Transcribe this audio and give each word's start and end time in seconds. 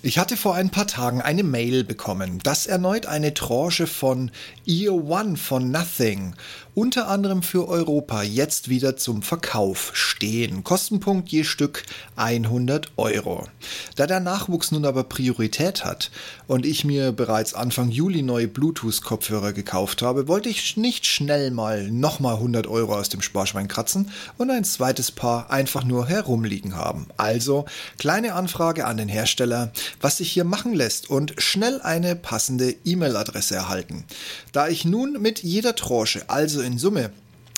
Ich 0.00 0.18
hatte 0.18 0.36
vor 0.36 0.54
ein 0.54 0.70
paar 0.70 0.86
Tagen 0.86 1.22
eine 1.22 1.42
Mail 1.42 1.82
bekommen, 1.82 2.38
dass 2.44 2.66
erneut 2.66 3.06
eine 3.06 3.34
Tranche 3.34 3.88
von 3.88 4.30
Year 4.64 4.92
One 4.92 5.36
von 5.36 5.72
Nothing, 5.72 6.36
unter 6.78 7.08
anderem 7.08 7.42
für 7.42 7.66
Europa, 7.66 8.22
jetzt 8.22 8.68
wieder 8.68 8.96
zum 8.96 9.22
Verkauf 9.22 9.90
stehen. 9.94 10.62
Kostenpunkt 10.62 11.28
je 11.28 11.42
Stück 11.42 11.82
100 12.14 12.92
Euro. 12.96 13.48
Da 13.96 14.06
der 14.06 14.20
Nachwuchs 14.20 14.70
nun 14.70 14.84
aber 14.84 15.02
Priorität 15.02 15.84
hat 15.84 16.12
und 16.46 16.64
ich 16.64 16.84
mir 16.84 17.10
bereits 17.10 17.52
Anfang 17.52 17.90
Juli 17.90 18.22
neue 18.22 18.46
Bluetooth-Kopfhörer 18.46 19.52
gekauft 19.52 20.02
habe, 20.02 20.28
wollte 20.28 20.50
ich 20.50 20.76
nicht 20.76 21.04
schnell 21.04 21.50
mal 21.50 21.90
nochmal 21.90 22.36
100 22.36 22.68
Euro 22.68 22.94
aus 22.94 23.08
dem 23.08 23.22
Sparschwein 23.22 23.66
kratzen 23.66 24.12
und 24.36 24.48
ein 24.48 24.62
zweites 24.62 25.10
Paar 25.10 25.50
einfach 25.50 25.82
nur 25.82 26.06
herumliegen 26.06 26.76
haben. 26.76 27.08
Also 27.16 27.64
kleine 27.98 28.34
Anfrage 28.34 28.86
an 28.86 28.98
den 28.98 29.08
Hersteller 29.08 29.72
was 30.00 30.18
sich 30.18 30.30
hier 30.30 30.44
machen 30.44 30.74
lässt 30.74 31.10
und 31.10 31.34
schnell 31.38 31.80
eine 31.80 32.14
passende 32.14 32.74
E-Mail-Adresse 32.84 33.56
erhalten. 33.56 34.04
Da 34.52 34.68
ich 34.68 34.84
nun 34.84 35.20
mit 35.20 35.42
jeder 35.42 35.74
Tranche, 35.74 36.28
also 36.28 36.60
in 36.67 36.67
Summe 36.76 37.12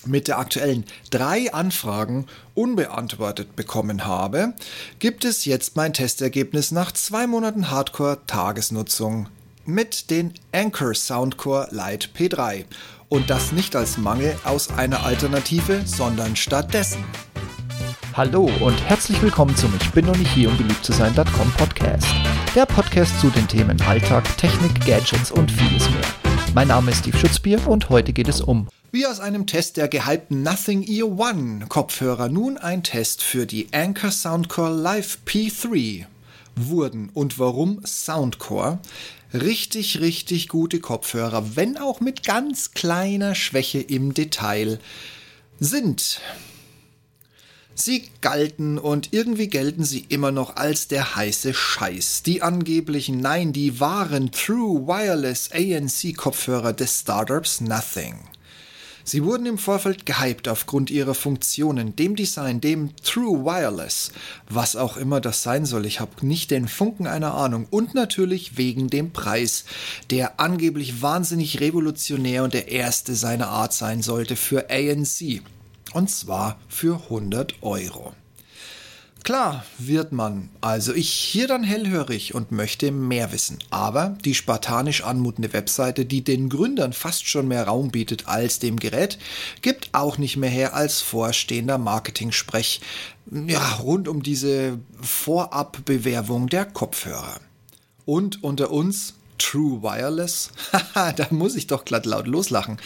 mit 0.06 0.28
der 0.28 0.38
aktuellen 0.38 0.84
drei 1.10 1.52
Anfragen 1.52 2.27
unbeantwortet 2.55 3.56
bekommen 3.56 4.06
habe, 4.06 4.55
gibt 4.98 5.24
es 5.24 5.45
jetzt 5.45 5.77
mein 5.77 5.92
Testergebnis 5.92 6.70
nach 6.70 6.92
zwei 6.92 7.27
Monaten 7.27 7.70
Hardcore-Tagesnutzung 7.70 9.28
mit 9.66 10.10
den 10.10 10.34
Anchor 10.52 10.95
Soundcore 10.95 11.69
Lite 11.70 12.09
P3. 12.16 12.64
Und 13.09 13.28
das 13.28 13.52
nicht 13.52 13.74
als 13.74 13.98
Mangel 13.98 14.36
aus 14.45 14.70
einer 14.70 15.05
Alternative, 15.05 15.83
sondern 15.84 16.36
stattdessen. 16.36 17.05
Hallo 18.14 18.50
und 18.61 18.80
herzlich 18.88 19.20
willkommen 19.20 19.55
zum 19.56 19.72
Ich 19.80 19.91
bin 19.91 20.06
noch 20.06 20.16
nicht 20.16 20.33
hier, 20.33 20.48
um 20.48 20.56
beliebt 20.56 20.84
zu 20.84 20.92
sein.com 20.92 21.52
Podcast. 21.56 22.06
Der 22.55 22.66
Podcast 22.66 23.20
zu 23.20 23.30
den 23.30 23.47
Themen 23.48 23.80
Alltag, 23.83 24.24
Technik, 24.36 24.84
Gadgets 24.86 25.30
und 25.30 25.50
vieles 25.50 25.91
mehr. 25.91 26.05
Mein 26.55 26.69
Name 26.69 26.91
ist 26.91 27.00
Steve 27.00 27.19
Schutzbier 27.19 27.66
und 27.66 27.88
heute 27.88 28.12
geht 28.12 28.28
es 28.28 28.41
um 28.41 28.69
wie 28.92 29.06
aus 29.06 29.20
einem 29.20 29.46
Test 29.46 29.77
der 29.77 29.88
gehypten 29.88 30.42
Nothing 30.42 30.83
Ear 30.83 31.06
One 31.06 31.66
Kopfhörer 31.69 32.28
nun 32.28 32.58
ein 32.58 32.83
Test 32.83 33.22
für 33.22 33.47
die 33.47 33.69
Anchor 33.72 34.10
Soundcore 34.10 34.74
Live 34.74 35.19
P3 35.27 36.06
wurden 36.56 37.08
und 37.14 37.38
warum 37.38 37.80
Soundcore 37.86 38.80
richtig, 39.32 40.00
richtig 40.00 40.48
gute 40.48 40.80
Kopfhörer, 40.80 41.55
wenn 41.55 41.77
auch 41.77 42.00
mit 42.00 42.24
ganz 42.24 42.72
kleiner 42.72 43.36
Schwäche 43.36 43.80
im 43.80 44.12
Detail, 44.12 44.80
sind. 45.60 46.20
Sie 47.77 48.10
galten 48.20 48.77
und 48.77 49.12
irgendwie 49.12 49.48
gelten 49.48 49.84
sie 49.84 50.04
immer 50.08 50.32
noch 50.32 50.56
als 50.56 50.88
der 50.88 51.14
heiße 51.14 51.54
Scheiß. 51.54 52.25
Die 52.25 52.42
angeblichen, 52.42 53.20
nein, 53.20 53.52
die 53.52 53.78
wahren 53.78 54.32
True 54.32 54.86
Wireless 54.86 55.50
ANC 55.52 56.16
Kopfhörer 56.16 56.72
des 56.72 57.00
Startups 57.00 57.60
Nothing. 57.60 58.16
Sie 59.11 59.25
wurden 59.25 59.47
im 59.47 59.58
Vorfeld 59.58 60.06
gehypt 60.06 60.47
aufgrund 60.47 60.89
ihrer 60.89 61.16
Funktionen, 61.16 61.97
dem 61.97 62.14
Design, 62.14 62.61
dem 62.61 62.94
True 63.03 63.44
Wireless, 63.44 64.12
was 64.48 64.77
auch 64.77 64.97
immer 64.97 65.20
das 65.20 65.42
sein 65.42 65.66
soll, 65.66 65.84
ich 65.84 65.98
habe 65.98 66.25
nicht 66.25 66.53
den 66.53 66.69
Funken 66.69 67.08
einer 67.08 67.34
Ahnung, 67.34 67.66
und 67.70 67.92
natürlich 67.92 68.56
wegen 68.56 68.86
dem 68.86 69.11
Preis, 69.11 69.64
der 70.11 70.38
angeblich 70.38 71.03
wahnsinnig 71.03 71.58
revolutionär 71.58 72.44
und 72.44 72.55
der 72.55 72.69
erste 72.69 73.16
seiner 73.16 73.48
Art 73.48 73.72
sein 73.72 74.00
sollte 74.00 74.36
für 74.36 74.70
ANC. 74.70 75.42
Und 75.92 76.08
zwar 76.08 76.61
für 76.69 77.03
100 77.11 77.64
Euro. 77.64 78.14
Klar 79.22 79.64
wird 79.78 80.12
man, 80.12 80.48
also 80.60 80.94
ich 80.94 81.10
hier 81.10 81.46
dann 81.46 81.62
hellhörig 81.62 82.34
und 82.34 82.52
möchte 82.52 82.90
mehr 82.90 83.32
wissen. 83.32 83.58
Aber 83.70 84.16
die 84.24 84.34
spartanisch 84.34 85.04
anmutende 85.04 85.52
Webseite, 85.52 86.04
die 86.04 86.24
den 86.24 86.48
Gründern 86.48 86.92
fast 86.92 87.26
schon 87.28 87.46
mehr 87.46 87.64
Raum 87.64 87.91
bietet 87.91 88.28
als 88.28 88.58
dem 88.58 88.78
Gerät, 88.78 89.18
gibt 89.62 89.91
auch 89.92 90.16
nicht 90.16 90.36
mehr 90.36 90.50
her 90.50 90.75
als 90.75 91.00
vorstehender 91.00 91.78
Marketing-Sprech 91.78 92.80
ja, 93.30 93.75
rund 93.75 94.09
um 94.09 94.22
diese 94.22 94.78
Vorabbewerbung 95.00 96.48
der 96.48 96.64
Kopfhörer. 96.64 97.41
Und 98.04 98.42
unter 98.42 98.70
uns, 98.70 99.14
True 99.41 99.83
Wireless? 99.83 100.51
Haha, 100.71 101.12
da 101.17 101.27
muss 101.31 101.56
ich 101.56 101.67
doch 101.67 101.87
glatt 101.87 102.05
laut 102.05 102.27
loslachen. 102.27 102.77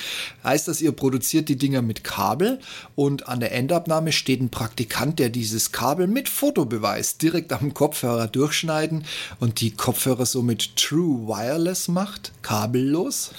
Heißt 0.45 0.69
das, 0.69 0.81
ihr 0.81 0.93
produziert 0.93 1.49
die 1.49 1.57
Dinger 1.57 1.83
mit 1.83 2.05
Kabel 2.05 2.61
und 2.95 3.29
an 3.29 3.41
der 3.41 3.53
Endabnahme 3.53 4.13
steht 4.13 4.41
ein 4.41 4.51
Praktikant, 4.51 5.19
der 5.19 5.31
dieses 5.31 5.73
Kabel 5.73 6.07
mit 6.07 6.29
Fotobeweis 6.29 7.19
direkt 7.19 7.53
am 7.53 7.75
Kopfhörer 7.75 8.29
durchschneiden 8.29 9.05
und 9.41 9.61
die 9.61 9.73
Kopfhörer 9.73 10.27
somit 10.27 10.77
True 10.77 11.27
Wireless 11.27 11.89
macht? 11.89 12.33
Kabellos? 12.43 13.33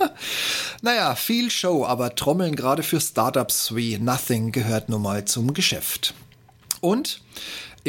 naja, 0.82 1.14
viel 1.16 1.50
Show, 1.50 1.84
aber 1.84 2.14
Trommeln 2.14 2.56
gerade 2.56 2.82
für 2.82 3.00
Startups 3.00 3.74
wie 3.74 3.98
Nothing 3.98 4.52
gehört 4.52 4.88
nun 4.88 5.02
mal 5.02 5.26
zum 5.26 5.52
Geschäft. 5.52 6.14
Und 6.80 7.20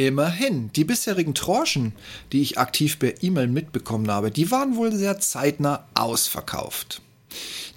Immerhin, 0.07 0.71
die 0.71 0.85
bisherigen 0.85 1.33
Tranchen, 1.33 1.91
die 2.31 2.41
ich 2.41 2.57
aktiv 2.57 2.99
per 2.99 3.21
E-Mail 3.21 3.47
mitbekommen 3.47 4.09
habe, 4.09 4.31
die 4.31 4.49
waren 4.49 4.77
wohl 4.77 4.93
sehr 4.93 5.19
zeitnah 5.19 5.89
ausverkauft. 5.93 7.01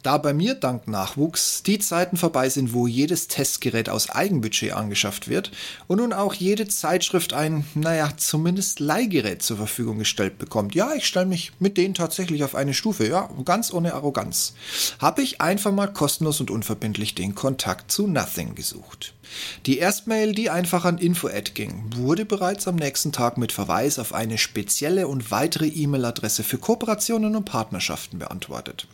Da 0.03 0.19
bei 0.19 0.35
mir 0.35 0.55
dank 0.55 0.89
Nachwuchs 0.89 1.63
die 1.63 1.79
Zeiten 1.79 2.17
vorbei 2.17 2.49
sind, 2.49 2.73
wo 2.73 2.87
jedes 2.87 3.29
Testgerät 3.29 3.89
aus 3.89 4.11
Eigenbudget 4.11 4.73
angeschafft 4.73 5.29
wird 5.29 5.53
und 5.87 5.99
nun 5.99 6.13
auch 6.13 6.35
jede 6.35 6.67
Zeitschrift 6.67 7.33
ein, 7.33 7.65
naja, 7.75 8.11
zumindest 8.17 8.81
Leihgerät 8.81 9.43
zur 9.43 9.59
Verfügung 9.59 9.99
gestellt 9.99 10.39
bekommt. 10.39 10.75
Ja, 10.75 10.95
ich 10.95 11.07
stelle 11.07 11.27
mich 11.27 11.53
mit 11.61 11.77
denen 11.77 11.95
tatsächlich 11.95 12.43
auf 12.43 12.55
eine 12.55 12.75
Stufe, 12.75 13.07
ja, 13.07 13.29
ganz 13.45 13.73
ohne 13.73 13.95
Arroganz. 13.95 14.55
Habe 14.99 15.23
ich 15.23 15.41
einfach 15.41 15.73
mal 15.73 15.93
kostenlos 15.93 16.41
und 16.41 16.51
unverbindlich 16.51 17.15
den 17.15 17.35
Kontakt 17.35 17.93
zu 17.93 18.07
Nothing 18.07 18.55
gesucht. 18.55 19.15
Die 19.67 19.79
Erstmail, 19.79 20.33
die 20.33 20.51
einfach 20.51 20.85
an 20.85 20.99
Info-Ad 20.99 21.53
ging, 21.55 21.91
wurde 21.95 22.25
bereits 22.25 22.69
am 22.69 22.77
nächsten 22.77 23.13
Tag 23.13 23.39
mit 23.39 23.53
Verweis 23.53 23.99
auf 23.99 24.13
eine 24.13 24.39
spezielle 24.39 25.07
und 25.09 25.31
weitere 25.31 25.69
E-Mail-Adresse 25.69 26.43
für 26.43 26.59
Kooperationen 26.59 27.37
und 27.37 27.45
Partnerschaften 27.45 28.19
beantwortet. 28.19 28.87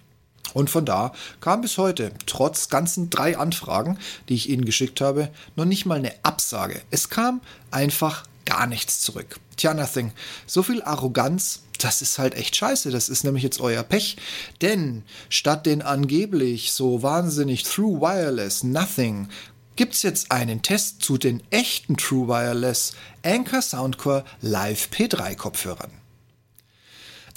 Und 0.55 0.71
von 0.71 0.85
da 0.85 1.13
kam 1.41 1.61
bis 1.61 1.79
heute, 1.79 2.13
trotz 2.27 2.69
ganzen 2.69 3.11
drei 3.11 3.37
Anfragen, 3.37 3.99
die 4.29 4.35
ich 4.35 4.49
Ihnen 4.49 4.65
geschickt 4.65 5.01
habe, 5.01 5.31
noch 5.57 5.65
nicht 5.65 5.87
mal 5.87 5.99
eine 5.99 6.13
Absage. 6.23 6.81
Es 6.91 7.09
kam 7.09 7.41
einfach 7.71 8.25
gar 8.45 8.67
nichts 8.67 9.01
zurück. 9.01 9.39
Tja, 9.57 9.75
nothing. 9.75 10.13
So 10.47 10.63
viel 10.63 10.83
Arroganz, 10.83 11.63
das 11.79 12.01
ist 12.01 12.19
halt 12.19 12.35
echt 12.35 12.57
scheiße. 12.57 12.91
Das 12.91 13.09
ist 13.09 13.25
nämlich 13.25 13.43
jetzt 13.43 13.61
euer 13.61 13.83
Pech. 13.83 14.17
Denn 14.63 15.03
statt 15.29 15.67
den 15.67 15.83
angeblich 15.83 16.73
so 16.73 17.03
wahnsinnig 17.03 17.65
Through 17.65 18.01
Wireless 18.01 18.65
Nothing 18.65 19.29
gibt's 19.77 20.03
jetzt 20.03 20.33
einen 20.33 20.63
Test 20.63 21.03
zu 21.03 21.19
den 21.19 21.43
echten 21.51 21.97
True 21.97 22.27
Wireless 22.27 22.95
Anchor 23.23 23.63
Soundcore 23.63 24.25
Live 24.41 24.89
P3 24.93 25.37
Kopfhörern. 25.37 25.93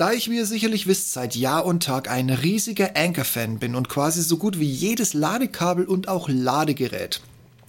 Da 0.01 0.13
ich, 0.13 0.31
wie 0.31 0.37
ihr 0.37 0.47
sicherlich 0.47 0.87
wisst, 0.87 1.13
seit 1.13 1.35
Jahr 1.35 1.63
und 1.63 1.83
Tag 1.83 2.09
ein 2.09 2.31
riesiger 2.31 2.97
Anchor-Fan 2.97 3.59
bin 3.59 3.75
und 3.75 3.87
quasi 3.87 4.23
so 4.23 4.37
gut 4.37 4.59
wie 4.59 4.67
jedes 4.67 5.13
Ladekabel 5.13 5.85
und 5.85 6.07
auch 6.07 6.27
Ladegerät 6.27 7.21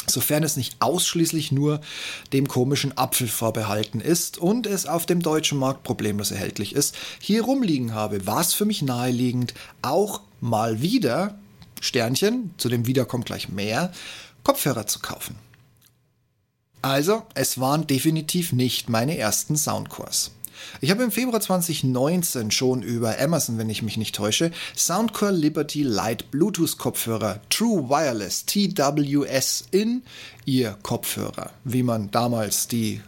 sofern 0.07 0.43
es 0.43 0.57
nicht 0.57 0.77
ausschließlich 0.81 1.53
nur 1.53 1.83
dem 2.33 2.49
komischen 2.49 2.97
Apfel 2.97 3.29
vorbehalten 3.29 4.01
ist 4.01 4.39
und 4.39 4.67
es 4.67 4.87
auf 4.87 5.05
dem 5.05 5.21
deutschen 5.21 5.59
Markt 5.59 5.83
problemlos 5.83 6.31
erhältlich 6.31 6.75
ist, 6.75 6.97
hier 7.21 7.43
rumliegen 7.43 7.93
habe, 7.93 8.27
war 8.27 8.41
es 8.41 8.55
für 8.55 8.65
mich 8.65 8.81
naheliegend, 8.81 9.53
auch 9.83 10.23
mal 10.41 10.81
wieder, 10.81 11.39
Sternchen, 11.83 12.55
zu 12.57 12.71
dem 12.71 12.87
wieder 12.87 13.05
kommt 13.05 13.27
gleich 13.27 13.51
mehr, 13.51 13.93
Kopfhörer 14.43 14.87
zu 14.87 15.01
kaufen. 15.01 15.37
Also, 16.81 17.25
es 17.35 17.61
waren 17.61 17.87
definitiv 17.87 18.53
nicht 18.53 18.89
meine 18.89 19.19
ersten 19.19 19.57
Soundcores. 19.57 20.33
Ich 20.81 20.91
habe 20.91 21.03
im 21.03 21.11
Februar 21.11 21.41
2019 21.41 22.51
schon 22.51 22.83
über 22.83 23.19
Amazon, 23.19 23.59
wenn 23.59 23.71
ich 23.71 23.83
mich 23.83 23.97
nicht 23.97 24.15
täusche, 24.15 24.51
Soundcore 24.77 25.33
Liberty 25.33 25.83
Light 25.83 26.31
Bluetooth 26.31 26.79
Kopfhörer 26.79 27.41
True 27.51 27.89
Wireless 27.89 28.47
TWS 28.47 29.65
in 29.71 30.03
ihr 30.45 30.77
Kopfhörer, 30.83 31.51
wie 31.65 31.83
man 31.83 32.11
damals 32.11 32.69
die 32.69 33.01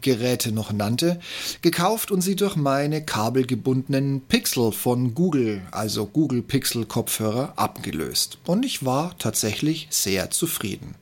Geräte 0.00 0.52
noch 0.52 0.72
nannte, 0.72 1.20
gekauft 1.62 2.10
und 2.10 2.20
sie 2.20 2.36
durch 2.36 2.56
meine 2.56 3.04
kabelgebundenen 3.04 4.22
Pixel 4.22 4.72
von 4.72 5.14
Google, 5.14 5.62
also 5.70 6.06
Google 6.06 6.42
Pixel 6.42 6.86
Kopfhörer, 6.86 7.52
abgelöst. 7.56 8.38
Und 8.46 8.64
ich 8.64 8.84
war 8.84 9.16
tatsächlich 9.18 9.88
sehr 9.90 10.30
zufrieden. 10.30 10.94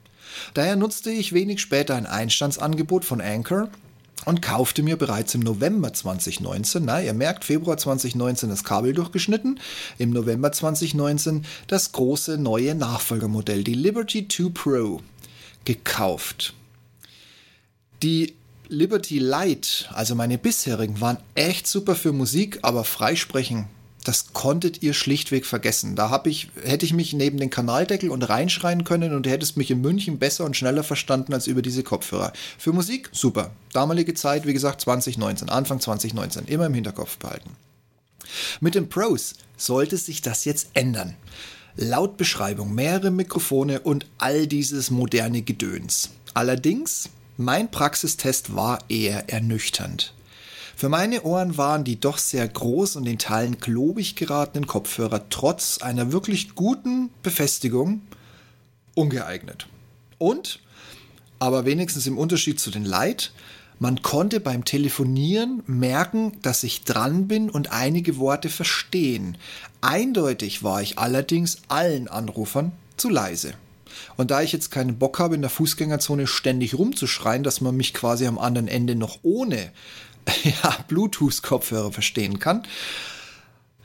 Daher 0.53 0.75
nutzte 0.75 1.11
ich 1.11 1.33
wenig 1.33 1.59
später 1.59 1.95
ein 1.95 2.05
Einstandsangebot 2.05 3.05
von 3.05 3.21
Anchor 3.21 3.69
und 4.25 4.41
kaufte 4.41 4.83
mir 4.83 4.97
bereits 4.97 5.33
im 5.35 5.41
November 5.41 5.93
2019, 5.93 6.83
na, 6.85 7.01
ihr 7.01 7.13
merkt, 7.13 7.45
Februar 7.45 7.77
2019 7.77 8.49
das 8.49 8.63
Kabel 8.63 8.93
durchgeschnitten, 8.93 9.59
im 9.97 10.11
November 10.11 10.51
2019 10.51 11.45
das 11.67 11.91
große 11.91 12.37
neue 12.37 12.75
Nachfolgermodell, 12.75 13.63
die 13.63 13.73
Liberty 13.73 14.27
2 14.27 14.49
Pro, 14.53 15.01
gekauft. 15.65 16.53
Die 18.03 18.35
Liberty 18.67 19.19
Light, 19.19 19.89
also 19.93 20.15
meine 20.15 20.37
bisherigen, 20.37 21.01
waren 21.01 21.17
echt 21.35 21.67
super 21.67 21.95
für 21.95 22.11
Musik, 22.11 22.59
aber 22.61 22.83
freisprechen, 22.83 23.67
das 24.09 24.33
konntet 24.33 24.81
ihr 24.81 24.95
schlichtweg 24.95 25.45
vergessen. 25.45 25.95
Da 25.95 26.09
hab 26.09 26.25
ich, 26.25 26.49
hätte 26.63 26.83
ich 26.83 26.93
mich 26.93 27.13
neben 27.13 27.37
den 27.37 27.51
Kanaldeckel 27.51 28.09
und 28.09 28.23
reinschreien 28.23 28.83
können 28.83 29.13
und 29.13 29.27
du 29.27 29.29
hättest 29.29 29.55
mich 29.55 29.69
in 29.69 29.81
München 29.81 30.17
besser 30.17 30.45
und 30.45 30.57
schneller 30.57 30.83
verstanden 30.83 31.31
als 31.31 31.45
über 31.45 31.61
diese 31.61 31.83
Kopfhörer. 31.83 32.33
Für 32.57 32.73
Musik 32.73 33.11
super. 33.11 33.51
Damalige 33.71 34.15
Zeit, 34.15 34.47
wie 34.47 34.53
gesagt, 34.53 34.81
2019, 34.81 35.49
Anfang 35.49 35.79
2019, 35.79 36.45
immer 36.45 36.65
im 36.65 36.73
Hinterkopf 36.73 37.19
behalten. 37.19 37.51
Mit 38.61 38.73
den 38.73 38.89
Pros 38.89 39.35
sollte 39.57 39.95
sich 39.97 40.23
das 40.23 40.43
jetzt 40.43 40.69
ändern. 40.73 41.15
Laut 41.75 42.17
Beschreibung, 42.17 42.73
mehrere 42.73 43.11
Mikrofone 43.11 43.79
und 43.81 44.07
all 44.17 44.47
dieses 44.47 44.89
moderne 44.89 45.43
Gedöns. 45.43 46.09
Allerdings, 46.33 47.09
mein 47.37 47.69
Praxistest 47.69 48.55
war 48.55 48.79
eher 48.89 49.29
ernüchternd. 49.29 50.15
Für 50.79 50.87
meine 50.87 51.23
Ohren 51.23 51.57
waren 51.57 51.83
die 51.83 51.99
doch 51.99 52.17
sehr 52.17 52.47
groß 52.47 52.95
und 52.95 53.05
in 53.05 53.17
Teilen 53.17 53.59
klobig 53.59 54.15
geratenen 54.15 54.65
Kopfhörer 54.65 55.27
trotz 55.29 55.79
einer 55.79 56.13
wirklich 56.13 56.55
guten 56.55 57.09
Befestigung 57.21 58.01
ungeeignet. 58.95 59.67
Und, 60.19 60.61
aber 61.37 61.65
wenigstens 61.65 62.07
im 62.07 62.17
Unterschied 62.17 62.61
zu 62.61 62.71
den 62.71 62.85
Light, 62.85 63.33
man 63.79 64.01
konnte 64.03 64.39
beim 64.39 64.63
Telefonieren 64.63 65.63
merken, 65.67 66.37
dass 66.43 66.63
ich 66.63 66.85
dran 66.85 67.27
bin 67.27 67.49
und 67.49 67.73
einige 67.73 68.15
Worte 68.15 68.47
verstehen. 68.47 69.37
Eindeutig 69.81 70.63
war 70.63 70.81
ich 70.81 70.97
allerdings 70.97 71.57
allen 71.67 72.07
Anrufern 72.07 72.71
zu 72.95 73.09
leise. 73.09 73.53
Und 74.15 74.31
da 74.31 74.41
ich 74.41 74.53
jetzt 74.53 74.71
keinen 74.71 74.97
Bock 74.97 75.19
habe, 75.19 75.35
in 75.35 75.41
der 75.41 75.49
Fußgängerzone 75.49 76.25
ständig 76.25 76.77
rumzuschreien, 76.77 77.43
dass 77.43 77.59
man 77.59 77.75
mich 77.75 77.93
quasi 77.93 78.27
am 78.27 78.39
anderen 78.39 78.69
Ende 78.69 78.95
noch 78.95 79.19
ohne 79.23 79.73
ja, 80.43 80.77
Bluetooth-Kopfhörer 80.87 81.91
verstehen 81.91 82.39
kann, 82.39 82.63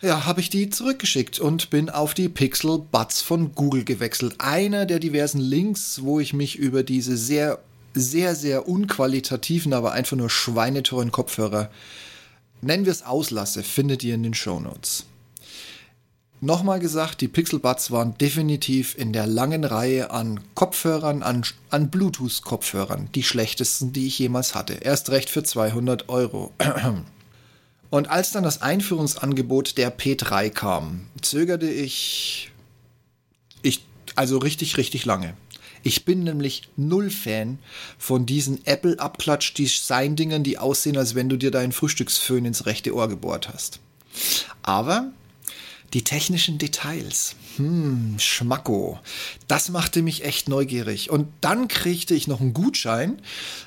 ja, 0.01 0.27
habe 0.27 0.41
ich 0.41 0.51
die 0.51 0.69
zurückgeschickt 0.69 1.39
und 1.39 1.71
bin 1.71 1.89
auf 1.89 2.15
die 2.15 2.29
Pixel 2.29 2.79
Buds 2.79 3.23
von 3.23 3.55
Google 3.55 3.85
gewechselt. 3.85 4.35
Einer 4.39 4.85
der 4.85 4.99
diversen 4.99 5.41
Links, 5.41 6.03
wo 6.03 6.21
ich 6.21 6.35
mich 6.35 6.57
über 6.57 6.83
diese 6.83 7.17
sehr 7.17 7.61
sehr, 7.95 8.35
sehr 8.35 8.69
unqualitativen, 8.69 9.73
aber 9.73 9.93
einfach 9.93 10.17
nur 10.17 10.29
schweineteuren 10.29 11.13
Kopfhörer, 11.13 11.71
nennen 12.61 12.85
wir 12.85 12.93
es 12.93 13.05
auslasse, 13.05 13.63
findet 13.63 14.03
ihr 14.03 14.15
in 14.15 14.25
den 14.25 14.35
Show 14.35 14.61
Notes. 14.61 15.07
Nochmal 16.41 16.79
gesagt, 16.79 17.21
die 17.21 17.29
Pixel 17.29 17.59
Buds 17.59 17.91
waren 17.91 18.19
definitiv 18.19 18.97
in 18.99 19.13
der 19.13 19.27
langen 19.27 19.65
Reihe 19.65 20.11
an 20.11 20.41
Kopfhörern, 20.55 21.23
an, 21.23 21.43
an 21.71 21.91
Bluetooth-Kopfhörern, 21.91 23.09
die 23.15 23.23
schlechtesten, 23.23 23.93
die 23.93 24.07
ich 24.07 24.19
jemals 24.19 24.55
hatte. 24.55 24.75
Erst 24.75 25.11
recht 25.11 25.31
für 25.31 25.43
200 25.43 26.09
Euro. 26.09 26.53
Und 27.91 28.11
als 28.11 28.33
dann 28.33 28.43
das 28.43 28.61
Einführungsangebot 28.61 29.79
der 29.79 29.97
P3 29.97 30.51
kam, 30.51 31.07
zögerte 31.23 31.71
ich, 31.71 32.51
ich 33.63 33.87
also 34.17 34.39
richtig, 34.39 34.77
richtig 34.77 35.05
lange. 35.05 35.35
Ich 35.85 36.05
bin 36.05 36.25
nämlich 36.25 36.63
null 36.77 37.11
Fan 37.11 37.59
von 37.99 38.27
diesen 38.27 38.67
Apple-Abklatsch-Design-Dingern, 38.67 40.43
die 40.43 40.59
aussehen, 40.59 40.97
als 40.97 41.15
wenn 41.15 41.29
du 41.29 41.37
dir 41.37 41.51
deinen 41.51 41.73
Frühstücksföhn 41.73 42.45
ins 42.45 42.67
rechte 42.67 42.95
Ohr 42.95 43.09
gebohrt 43.09 43.51
hast. 43.53 43.81
Aber 44.63 45.13
die 45.95 46.03
technischen 46.03 46.59
Details. 46.59 47.37
Hm, 47.57 48.17
Schmacko. 48.19 48.99
Das 49.47 49.69
machte 49.69 50.03
mich 50.03 50.25
echt 50.25 50.49
neugierig. 50.49 51.11
Und 51.11 51.29
dann 51.41 51.69
kriegte 51.69 52.15
ich 52.15 52.27
noch 52.27 52.41
einen 52.41 52.53
Gutschein 52.53 53.23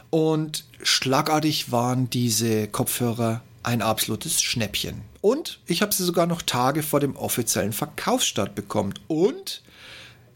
und 0.10 0.66
schlagartig 0.84 1.72
waren 1.72 2.10
diese 2.10 2.68
Kopfhörer 2.68 3.42
ein 3.64 3.82
absolutes 3.82 4.42
Schnäppchen. 4.42 5.02
Und 5.22 5.60
ich 5.66 5.82
habe 5.82 5.94
sie 5.94 6.04
sogar 6.04 6.28
noch 6.28 6.42
Tage 6.42 6.84
vor 6.84 7.00
dem 7.00 7.16
offiziellen 7.16 7.74
Verkaufsstart 7.74 8.56
bekommen. 8.56 8.94
Und 9.08 9.64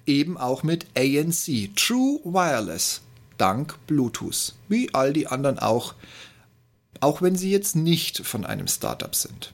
eben 0.05 0.37
auch 0.37 0.63
mit 0.63 0.87
ANC, 0.97 1.75
True 1.75 2.19
Wireless, 2.23 3.01
dank 3.37 3.75
Bluetooth, 3.87 4.53
wie 4.69 4.93
all 4.93 5.13
die 5.13 5.27
anderen 5.27 5.59
auch, 5.59 5.93
auch 6.99 7.21
wenn 7.21 7.35
sie 7.35 7.51
jetzt 7.51 7.75
nicht 7.75 8.25
von 8.25 8.45
einem 8.45 8.67
Startup 8.67 9.15
sind. 9.15 9.53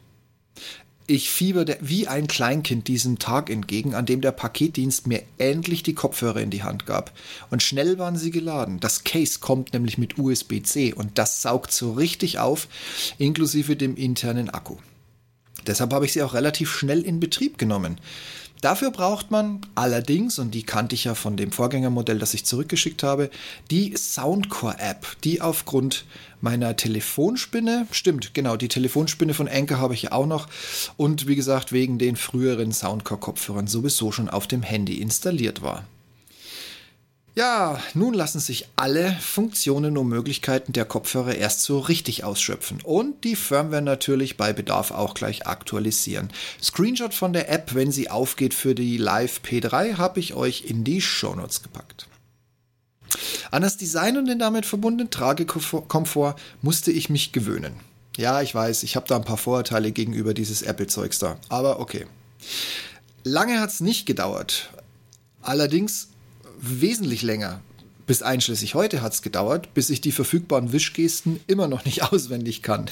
Ich 1.10 1.30
fieberte 1.30 1.78
wie 1.80 2.10
ein 2.10 2.28
Kleinkind 2.28 2.90
diesem 2.90 3.18
Tag 3.18 3.50
entgegen, 3.50 3.96
an 3.96 4.06
dem 4.06 4.20
der 4.20 4.34
Paketdienst 4.34 5.08
mir 5.08 5.24
endlich 5.38 5.82
die 5.82 5.96
Kopfhörer 5.96 6.42
in 6.42 6.50
die 6.50 6.64
Hand 6.64 6.86
gab. 6.86 7.14
Und 7.50 7.64
schnell 7.64 7.98
waren 7.98 8.18
sie 8.18 8.30
geladen. 8.30 8.82
Das 8.82 9.06
Case 9.06 9.40
kommt 9.40 9.72
nämlich 9.72 9.98
mit 9.98 10.18
USB-C 10.18 10.92
und 10.92 11.18
das 11.18 11.42
saugt 11.42 11.72
so 11.72 11.94
richtig 11.94 12.40
auf, 12.40 12.68
inklusive 13.18 13.78
dem 13.78 13.96
internen 13.96 14.50
Akku. 14.50 14.76
Deshalb 15.66 15.94
habe 15.94 16.04
ich 16.04 16.12
sie 16.12 16.24
auch 16.24 16.34
relativ 16.34 16.74
schnell 16.74 17.02
in 17.04 17.22
Betrieb 17.22 17.58
genommen. 17.58 18.02
Dafür 18.62 18.92
braucht 18.92 19.30
man 19.30 19.62
allerdings, 19.76 20.40
und 20.40 20.52
die 20.52 20.64
kannte 20.64 20.96
ich 20.96 21.04
ja 21.04 21.14
von 21.14 21.38
dem 21.38 21.52
Vorgängermodell, 21.52 22.18
das 22.18 22.34
ich 22.34 22.46
zurückgeschickt 22.46 23.04
habe, 23.04 23.30
die 23.70 23.96
Soundcore-App, 23.96 25.06
die 25.24 25.42
aufgrund 25.42 26.06
meiner 26.42 26.76
Telefonspinne, 26.76 27.88
stimmt, 27.92 28.34
genau, 28.34 28.56
die 28.56 28.68
Telefonspinne 28.68 29.34
von 29.34 29.48
Anker 29.48 29.80
habe 29.80 29.94
ich 29.94 30.04
ja 30.04 30.12
auch 30.12 30.26
noch 30.26 30.48
und 30.98 31.28
wie 31.28 31.36
gesagt, 31.36 31.72
wegen 31.72 31.98
den 31.98 32.16
früheren 32.16 32.72
Soundcore-Kopfhörern 32.72 33.68
sowieso 33.68 34.12
schon 34.12 34.30
auf 34.30 34.48
dem 34.48 34.64
Handy 34.64 35.02
installiert 35.02 35.62
war. 35.62 35.86
Ja, 37.38 37.80
nun 37.94 38.16
lassen 38.16 38.40
sich 38.40 38.68
alle 38.78 39.16
Funktionen 39.22 39.96
und 40.00 40.08
Möglichkeiten 40.08 40.74
der 40.74 40.86
Kopfhörer 40.86 41.36
erst 41.36 41.62
so 41.62 41.78
richtig 41.78 42.24
ausschöpfen 42.24 42.82
und 42.84 43.24
die 43.24 43.36
Firmware 43.36 43.84
natürlich 43.84 44.38
bei 44.38 44.54
Bedarf 44.54 44.90
auch 44.90 45.14
gleich 45.14 45.46
aktualisieren. 45.46 46.32
Screenshot 46.60 47.14
von 47.14 47.34
der 47.34 47.52
App, 47.52 47.76
wenn 47.76 47.92
sie 47.92 48.10
aufgeht 48.10 48.56
für 48.56 48.74
die 48.74 48.98
Live 48.98 49.42
P3, 49.46 49.98
habe 49.98 50.20
ich 50.20 50.34
euch 50.34 50.64
in 50.66 50.84
die 50.84 51.00
Shownotes 51.00 51.62
gepackt. 51.62 52.08
An 53.52 53.62
das 53.62 53.78
Design 53.78 54.18
und 54.18 54.26
den 54.26 54.40
damit 54.40 54.66
verbundenen 54.66 55.12
Tragekomfort 55.12 56.38
musste 56.64 56.92
ich 56.92 57.12
mich 57.12 57.34
gewöhnen. 57.34 57.80
Ja, 58.18 58.42
ich 58.42 58.56
weiß, 58.56 58.82
ich 58.82 58.96
habe 58.96 59.08
da 59.08 59.16
ein 59.16 59.26
paar 59.26 59.38
Vorurteile 59.38 59.92
gegenüber 59.92 60.34
dieses 60.34 60.64
Apple-Zeugs 60.64 61.20
da, 61.20 61.38
aber 61.50 61.82
okay. 61.82 62.08
Lange 63.24 63.60
hat 63.60 63.70
es 63.70 63.80
nicht 63.80 64.08
gedauert. 64.08 64.72
Allerdings 65.44 66.08
wesentlich 66.60 67.22
länger. 67.22 67.62
Bis 68.06 68.22
einschließlich 68.22 68.74
heute 68.74 69.02
hat 69.02 69.14
es 69.14 69.22
gedauert, 69.22 69.74
bis 69.74 69.90
ich 69.90 70.00
die 70.00 70.12
verfügbaren 70.12 70.72
Wischgesten 70.72 71.40
immer 71.48 71.68
noch 71.68 71.86
nicht 71.86 72.04
auswendig 72.12 72.64
kann. 72.64 72.86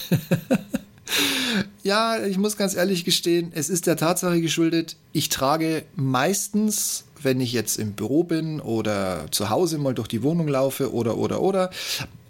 ja, 1.84 2.24
ich 2.26 2.38
muss 2.38 2.58
ganz 2.58 2.76
ehrlich 2.76 3.06
gestehen, 3.06 3.52
es 3.54 3.70
ist 3.70 3.88
der 3.88 3.98
Tatsache 3.98 4.42
geschuldet, 4.42 4.98
ich 5.14 5.30
trage 5.30 5.84
meistens, 5.96 7.06
wenn 7.22 7.40
ich 7.40 7.54
jetzt 7.54 7.78
im 7.78 7.94
Büro 7.94 8.24
bin 8.24 8.60
oder 8.60 9.26
zu 9.32 9.50
Hause 9.50 9.78
mal 9.78 9.94
durch 9.94 10.08
die 10.08 10.22
Wohnung 10.22 10.48
laufe 10.48 10.94
oder 10.94 11.18
oder 11.18 11.42
oder, 11.42 11.70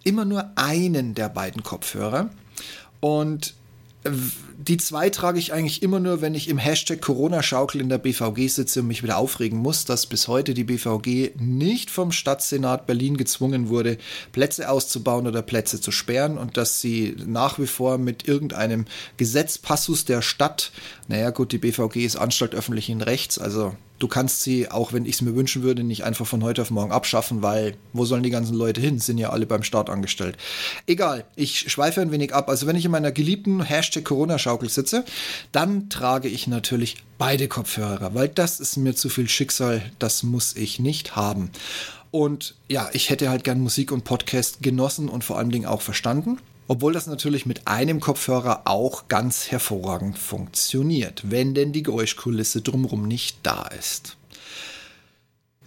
immer 0.03 0.25
nur 0.25 0.51
einen 0.55 1.15
der 1.15 1.29
beiden 1.29 1.63
Kopfhörer. 1.63 2.29
Und 2.99 3.55
die 4.57 4.77
zwei 4.77 5.09
trage 5.09 5.39
ich 5.39 5.53
eigentlich 5.53 5.83
immer 5.83 5.99
nur, 5.99 6.21
wenn 6.21 6.33
ich 6.33 6.47
im 6.47 6.57
Hashtag 6.57 7.01
Corona-Schaukel 7.01 7.81
in 7.81 7.89
der 7.89 7.97
BVG 7.97 8.47
sitze 8.47 8.81
und 8.81 8.87
mich 8.87 9.03
wieder 9.03 9.17
aufregen 9.17 9.59
muss, 9.59 9.85
dass 9.85 10.05
bis 10.05 10.27
heute 10.27 10.53
die 10.53 10.63
BVG 10.63 11.31
nicht 11.39 11.89
vom 11.89 12.11
Stadtsenat 12.11 12.87
Berlin 12.87 13.17
gezwungen 13.17 13.69
wurde, 13.69 13.97
Plätze 14.31 14.69
auszubauen 14.69 15.27
oder 15.27 15.41
Plätze 15.41 15.81
zu 15.81 15.91
sperren 15.91 16.37
und 16.37 16.57
dass 16.57 16.79
sie 16.79 17.15
nach 17.25 17.59
wie 17.59 17.67
vor 17.67 17.97
mit 17.97 18.27
irgendeinem 18.27 18.85
Gesetzpassus 19.17 20.05
der 20.05 20.21
Stadt, 20.21 20.71
naja 21.07 21.31
gut, 21.31 21.51
die 21.51 21.57
BVG 21.57 21.97
ist 22.05 22.15
Anstalt 22.15 22.55
öffentlichen 22.55 23.01
Rechts, 23.01 23.37
also 23.37 23.73
du 23.99 24.07
kannst 24.07 24.41
sie, 24.43 24.69
auch 24.69 24.93
wenn 24.93 25.05
ich 25.05 25.15
es 25.15 25.21
mir 25.21 25.35
wünschen 25.35 25.63
würde, 25.63 25.83
nicht 25.83 26.03
einfach 26.03 26.25
von 26.25 26.43
heute 26.43 26.61
auf 26.61 26.71
morgen 26.71 26.91
abschaffen, 26.91 27.41
weil 27.41 27.75
wo 27.93 28.05
sollen 28.05 28.23
die 28.23 28.29
ganzen 28.29 28.55
Leute 28.55 28.81
hin? 28.81 28.99
Sind 28.99 29.17
ja 29.17 29.29
alle 29.29 29.45
beim 29.45 29.63
Staat 29.63 29.89
angestellt. 29.89 30.37
Egal, 30.85 31.25
ich 31.35 31.71
schweife 31.71 32.01
ein 32.01 32.11
wenig 32.11 32.33
ab. 32.33 32.49
Also 32.49 32.67
wenn 32.67 32.75
ich 32.75 32.85
in 32.85 32.91
meiner 32.91 33.11
geliebten 33.11 33.63
Hashtag 33.63 34.05
Corona-Schaukel 34.45 34.69
sitze, 34.69 35.03
dann 35.51 35.89
trage 35.89 36.27
ich 36.27 36.47
natürlich 36.47 36.97
beide 37.17 37.47
Kopfhörer, 37.47 38.13
weil 38.13 38.27
das 38.27 38.59
ist 38.59 38.77
mir 38.77 38.95
zu 38.95 39.09
viel 39.09 39.27
Schicksal, 39.27 39.81
das 39.99 40.23
muss 40.23 40.55
ich 40.55 40.79
nicht 40.79 41.15
haben. 41.15 41.49
Und 42.11 42.55
ja, 42.69 42.89
ich 42.93 43.09
hätte 43.09 43.29
halt 43.29 43.43
gern 43.43 43.59
Musik 43.59 43.91
und 43.91 44.03
Podcast 44.03 44.61
genossen 44.61 45.09
und 45.09 45.23
vor 45.23 45.37
allen 45.37 45.49
Dingen 45.49 45.65
auch 45.65 45.81
verstanden. 45.81 46.37
Obwohl 46.67 46.93
das 46.93 47.05
natürlich 47.05 47.45
mit 47.45 47.67
einem 47.67 47.99
Kopfhörer 47.99 48.61
auch 48.65 49.07
ganz 49.07 49.51
hervorragend 49.51 50.17
funktioniert, 50.17 51.23
wenn 51.29 51.53
denn 51.53 51.73
die 51.73 51.83
Geräuschkulisse 51.83 52.61
drumherum 52.61 53.07
nicht 53.07 53.37
da 53.43 53.67
ist. 53.67 54.17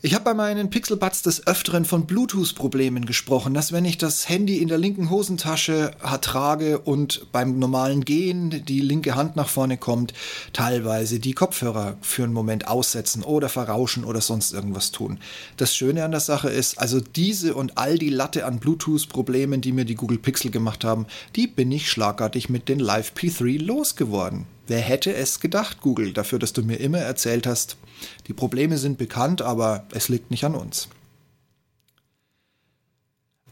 Ich 0.00 0.14
habe 0.14 0.26
bei 0.26 0.34
meinen 0.34 0.70
Pixelbuds 0.70 1.22
des 1.22 1.48
Öfteren 1.48 1.84
von 1.84 2.06
Bluetooth-Problemen 2.06 3.04
gesprochen, 3.04 3.52
dass 3.52 3.72
wenn 3.72 3.84
ich 3.84 3.98
das 3.98 4.28
Handy 4.28 4.58
in 4.58 4.68
der 4.68 4.78
linken 4.78 5.10
Hosentasche 5.10 5.90
trage 6.20 6.78
und 6.78 7.32
beim 7.32 7.58
normalen 7.58 8.04
Gehen 8.04 8.64
die 8.64 8.78
linke 8.78 9.16
Hand 9.16 9.34
nach 9.34 9.48
vorne 9.48 9.76
kommt, 9.76 10.14
teilweise 10.52 11.18
die 11.18 11.32
Kopfhörer 11.32 11.96
für 12.00 12.22
einen 12.22 12.32
Moment 12.32 12.68
aussetzen 12.68 13.24
oder 13.24 13.48
verrauschen 13.48 14.04
oder 14.04 14.20
sonst 14.20 14.52
irgendwas 14.52 14.92
tun. 14.92 15.18
Das 15.56 15.74
Schöne 15.74 16.04
an 16.04 16.12
der 16.12 16.20
Sache 16.20 16.48
ist, 16.48 16.78
also 16.78 17.00
diese 17.00 17.56
und 17.56 17.76
all 17.76 17.98
die 17.98 18.10
Latte 18.10 18.46
an 18.46 18.60
Bluetooth-Problemen, 18.60 19.62
die 19.62 19.72
mir 19.72 19.84
die 19.84 19.96
Google 19.96 20.18
Pixel 20.18 20.52
gemacht 20.52 20.84
haben, 20.84 21.06
die 21.34 21.48
bin 21.48 21.72
ich 21.72 21.90
schlagartig 21.90 22.48
mit 22.48 22.68
den 22.68 22.78
Live 22.78 23.14
P3 23.16 23.60
losgeworden. 23.60 24.46
Wer 24.68 24.80
hätte 24.80 25.14
es 25.14 25.40
gedacht, 25.40 25.80
Google, 25.80 26.12
dafür, 26.12 26.38
dass 26.38 26.52
du 26.52 26.62
mir 26.62 26.76
immer 26.76 26.98
erzählt 26.98 27.48
hast, 27.48 27.78
die 28.26 28.34
Probleme 28.34 28.78
sind 28.78 28.98
bekannt, 28.98 29.42
aber 29.42 29.86
es 29.92 30.08
liegt 30.08 30.30
nicht 30.30 30.44
an 30.44 30.54
uns. 30.54 30.88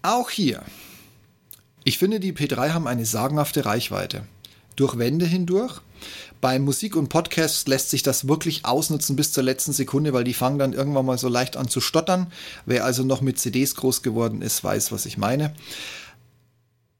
Auch 0.03 0.31
hier. 0.31 0.62
Ich 1.85 1.99
finde, 1.99 2.21
die 2.21 2.33
P3 2.33 2.73
haben 2.73 2.87
eine 2.87 3.07
sagenhafte 3.07 3.65
Reichweite. 3.65 4.26
Durch 4.76 4.99
Wände 4.99 5.26
hindurch. 5.26 5.81
Bei 6.41 6.59
Musik 6.59 6.97
und 6.97 7.09
Podcasts 7.09 7.67
lässt 7.67 7.91
sich 7.91 8.03
das 8.03 8.29
wirklich 8.29 8.65
ausnutzen 8.65 9.17
bis 9.17 9.33
zur 9.33 9.43
letzten 9.43 9.73
Sekunde, 9.73 10.12
weil 10.12 10.25
die 10.25 10.35
fangen 10.35 10.59
dann 10.59 10.75
irgendwann 10.75 11.07
mal 11.07 11.19
so 11.19 11.29
leicht 11.29 11.57
an 11.57 11.69
zu 11.69 11.81
stottern. 11.81 12.31
Wer 12.67 12.85
also 12.85 13.03
noch 13.03 13.21
mit 13.21 13.38
CDs 13.38 13.75
groß 13.75 14.03
geworden 14.03 14.43
ist, 14.43 14.62
weiß, 14.62 14.93
was 14.93 15.07
ich 15.07 15.17
meine. 15.17 15.55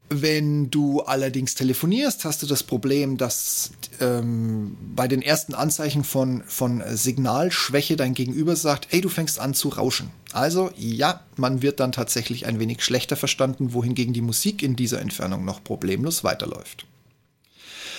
Wenn 0.08 0.70
du 0.70 1.00
allerdings 1.00 1.56
telefonierst, 1.56 2.25
hast 2.25 2.40
du 2.40 2.46
das 2.46 2.62
Problem, 2.62 3.16
dass 3.16 3.72
ähm, 4.00 4.76
bei 4.94 5.08
den 5.08 5.20
ersten 5.20 5.52
Anzeichen 5.52 6.04
von, 6.04 6.44
von 6.46 6.80
Signalschwäche 6.92 7.96
dein 7.96 8.14
Gegenüber 8.14 8.54
sagt, 8.54 8.86
hey, 8.90 9.00
du 9.00 9.08
fängst 9.08 9.40
an 9.40 9.52
zu 9.52 9.68
rauschen. 9.68 10.10
Also 10.32 10.70
ja, 10.76 11.22
man 11.36 11.60
wird 11.60 11.80
dann 11.80 11.90
tatsächlich 11.90 12.46
ein 12.46 12.60
wenig 12.60 12.84
schlechter 12.84 13.16
verstanden, 13.16 13.72
wohingegen 13.72 14.14
die 14.14 14.20
Musik 14.20 14.62
in 14.62 14.76
dieser 14.76 15.00
Entfernung 15.00 15.44
noch 15.44 15.64
problemlos 15.64 16.22
weiterläuft. 16.22 16.86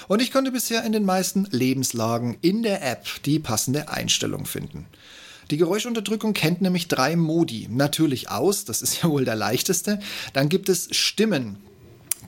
Und 0.08 0.22
ich 0.22 0.32
konnte 0.32 0.52
bisher 0.52 0.86
in 0.86 0.94
den 0.94 1.04
meisten 1.04 1.46
Lebenslagen 1.52 2.38
in 2.42 2.64
der 2.64 2.90
App 2.90 3.06
die 3.26 3.40
passende 3.40 3.90
Einstellung 3.90 4.46
finden. 4.46 4.86
Die 5.52 5.58
Geräuschunterdrückung 5.58 6.34
kennt 6.34 6.62
nämlich 6.62 6.88
drei 6.88 7.18
Modi. 7.18 7.68
Natürlich 7.70 8.30
aus, 8.30 8.64
das 8.64 8.82
ist 8.82 9.02
ja 9.02 9.10
wohl 9.10 9.26
der 9.26 9.36
leichteste. 9.36 10.00
Dann 10.32 10.48
gibt 10.48 10.70
es 10.70 10.88
Stimmen, 10.96 11.58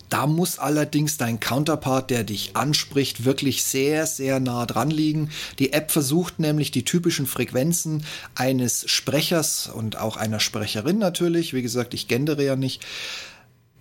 da 0.09 0.25
muss 0.25 0.57
allerdings 0.57 1.17
dein 1.17 1.39
Counterpart, 1.39 2.09
der 2.09 2.23
dich 2.23 2.55
anspricht, 2.55 3.25
wirklich 3.25 3.63
sehr, 3.63 4.07
sehr 4.07 4.39
nah 4.39 4.65
dran 4.65 4.89
liegen. 4.89 5.29
Die 5.59 5.73
App 5.73 5.91
versucht 5.91 6.39
nämlich 6.39 6.71
die 6.71 6.85
typischen 6.85 7.27
Frequenzen 7.27 8.05
eines 8.35 8.89
Sprechers 8.89 9.67
und 9.67 9.97
auch 9.97 10.17
einer 10.17 10.39
Sprecherin 10.39 10.97
natürlich, 10.97 11.53
wie 11.53 11.61
gesagt, 11.61 11.93
ich 11.93 12.07
gendere 12.07 12.43
ja 12.43 12.55
nicht, 12.55 12.83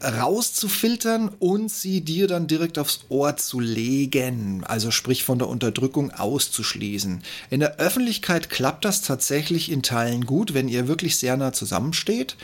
rauszufiltern 0.01 1.29
und 1.41 1.71
sie 1.71 2.03
dir 2.03 2.29
dann 2.29 2.47
direkt 2.47 2.79
aufs 2.79 3.01
Ohr 3.09 3.37
zu 3.37 3.59
legen, 3.59 4.63
also 4.65 4.93
sprich 4.93 5.25
von 5.25 5.39
der 5.39 5.49
Unterdrückung 5.49 6.13
auszuschließen. 6.13 7.23
In 7.51 7.61
der 7.61 7.77
Öffentlichkeit 7.79 8.49
klappt 8.49 8.85
das 8.85 9.03
tatsächlich 9.03 9.73
in 9.73 9.83
Teilen 9.83 10.25
gut, 10.25 10.55
wenn 10.55 10.69
ihr 10.69 10.87
wirklich 10.87 11.17
sehr 11.17 11.37
nah 11.37 11.53
zusammensteht. 11.53 12.37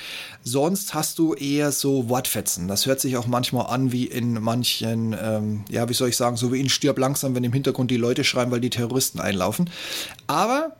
Sonst 0.42 0.94
hast 0.94 1.18
du 1.18 1.34
eher 1.34 1.70
so 1.70 2.08
Wortfetzen. 2.08 2.66
Das 2.66 2.86
hört 2.86 3.00
sich 3.00 3.16
auch 3.16 3.26
manchmal 3.26 3.66
an 3.66 3.92
wie 3.92 4.06
in 4.06 4.34
manchen, 4.42 5.16
ähm, 5.20 5.64
ja, 5.70 5.88
wie 5.88 5.94
soll 5.94 6.08
ich 6.08 6.16
sagen, 6.16 6.36
so 6.36 6.52
wie 6.52 6.60
in 6.60 6.68
Stirb 6.68 6.98
langsam, 6.98 7.36
wenn 7.36 7.44
im 7.44 7.52
Hintergrund 7.52 7.90
die 7.90 7.96
Leute 7.96 8.24
schreien, 8.24 8.50
weil 8.50 8.60
die 8.60 8.70
Terroristen 8.70 9.20
einlaufen. 9.20 9.70
Aber 10.26 10.74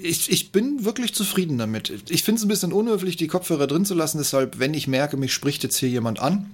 ich, 0.00 0.30
ich 0.30 0.52
bin 0.52 0.84
wirklich 0.84 1.14
zufrieden 1.14 1.58
damit. 1.58 1.92
Ich 2.08 2.22
finde 2.22 2.38
es 2.38 2.44
ein 2.44 2.48
bisschen 2.48 2.72
unhöflich, 2.72 3.16
die 3.16 3.26
Kopfhörer 3.26 3.66
drin 3.66 3.84
zu 3.84 3.94
lassen. 3.94 4.18
Deshalb, 4.18 4.58
wenn 4.58 4.74
ich 4.74 4.88
merke, 4.88 5.16
mich 5.16 5.34
spricht 5.34 5.62
jetzt 5.62 5.76
hier 5.76 5.88
jemand 5.88 6.20
an, 6.20 6.50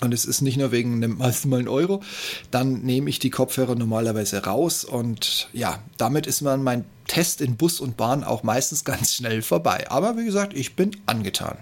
und 0.00 0.12
es 0.12 0.26
ist 0.26 0.42
nicht 0.42 0.58
nur 0.58 0.72
wegen 0.72 1.02
einem 1.02 1.16
mal 1.16 1.32
einen 1.44 1.68
Euro, 1.68 2.02
dann 2.50 2.82
nehme 2.82 3.08
ich 3.08 3.18
die 3.18 3.30
Kopfhörer 3.30 3.74
normalerweise 3.74 4.44
raus 4.44 4.84
und 4.84 5.48
ja, 5.54 5.82
damit 5.96 6.26
ist 6.26 6.42
man 6.42 6.62
mein 6.62 6.84
Test 7.06 7.40
in 7.40 7.56
Bus 7.56 7.80
und 7.80 7.96
Bahn 7.96 8.22
auch 8.22 8.42
meistens 8.42 8.84
ganz 8.84 9.14
schnell 9.14 9.40
vorbei. 9.40 9.90
Aber 9.90 10.18
wie 10.18 10.24
gesagt, 10.24 10.54
ich 10.54 10.76
bin 10.76 10.90
angetan. 11.06 11.56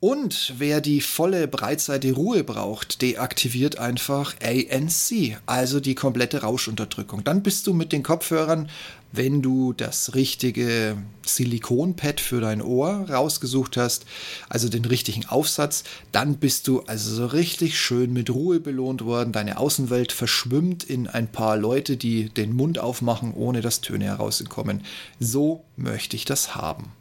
Und 0.00 0.54
wer 0.58 0.80
die 0.80 1.00
volle 1.00 1.48
Breitseite 1.48 2.12
Ruhe 2.12 2.44
braucht, 2.44 3.02
deaktiviert 3.02 3.78
einfach 3.78 4.34
ANC, 4.42 5.38
also 5.46 5.80
die 5.80 5.94
komplette 5.94 6.42
Rauschunterdrückung. 6.42 7.24
Dann 7.24 7.42
bist 7.42 7.66
du 7.66 7.72
mit 7.72 7.92
den 7.92 8.02
Kopfhörern, 8.02 8.68
wenn 9.12 9.42
du 9.42 9.72
das 9.72 10.14
richtige 10.14 10.96
Silikonpad 11.24 12.20
für 12.20 12.40
dein 12.40 12.60
Ohr 12.60 13.08
rausgesucht 13.08 13.76
hast, 13.76 14.06
also 14.48 14.68
den 14.68 14.84
richtigen 14.84 15.26
Aufsatz, 15.26 15.84
dann 16.10 16.36
bist 16.38 16.66
du 16.66 16.80
also 16.80 17.14
so 17.14 17.26
richtig 17.26 17.78
schön 17.78 18.12
mit 18.12 18.28
Ruhe 18.30 18.58
belohnt 18.58 19.04
worden. 19.04 19.32
Deine 19.32 19.58
Außenwelt 19.58 20.10
verschwimmt 20.10 20.82
in 20.82 21.06
ein 21.06 21.28
paar 21.28 21.56
Leute, 21.56 21.96
die 21.96 22.28
den 22.28 22.54
Mund 22.54 22.78
aufmachen, 22.78 23.32
ohne 23.34 23.60
dass 23.60 23.80
Töne 23.80 24.06
herauskommen. 24.06 24.82
So 25.20 25.64
möchte 25.76 26.16
ich 26.16 26.24
das 26.24 26.56
haben. 26.56 26.92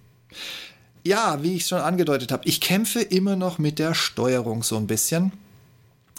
Ja, 1.03 1.43
wie 1.43 1.55
ich 1.55 1.65
schon 1.65 1.81
angedeutet 1.81 2.31
habe, 2.31 2.47
ich 2.47 2.61
kämpfe 2.61 3.01
immer 3.01 3.35
noch 3.35 3.57
mit 3.57 3.77
der 3.77 3.93
Steuerung 3.93 4.63
so 4.63 4.77
ein 4.77 4.87
bisschen, 4.87 5.33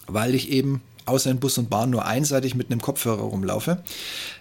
weil 0.06 0.34
ich 0.34 0.50
eben 0.50 0.82
außer 1.06 1.30
in 1.30 1.40
Bus 1.40 1.58
und 1.58 1.70
Bahn 1.70 1.90
nur 1.90 2.04
einseitig 2.04 2.54
mit 2.54 2.70
einem 2.70 2.80
Kopfhörer 2.80 3.22
rumlaufe. 3.22 3.82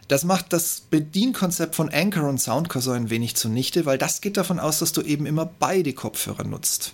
Das 0.07 0.23
macht 0.23 0.53
das 0.53 0.81
Bedienkonzept 0.89 1.75
von 1.75 1.89
Anchor 1.89 2.27
und 2.27 2.39
Soundcore 2.39 2.81
so 2.81 2.91
ein 2.91 3.09
wenig 3.09 3.35
zunichte, 3.35 3.85
weil 3.85 3.97
das 3.97 4.21
geht 4.21 4.37
davon 4.37 4.59
aus, 4.59 4.79
dass 4.79 4.91
du 4.91 5.01
eben 5.01 5.25
immer 5.25 5.45
beide 5.45 5.93
Kopfhörer 5.93 6.43
nutzt 6.43 6.93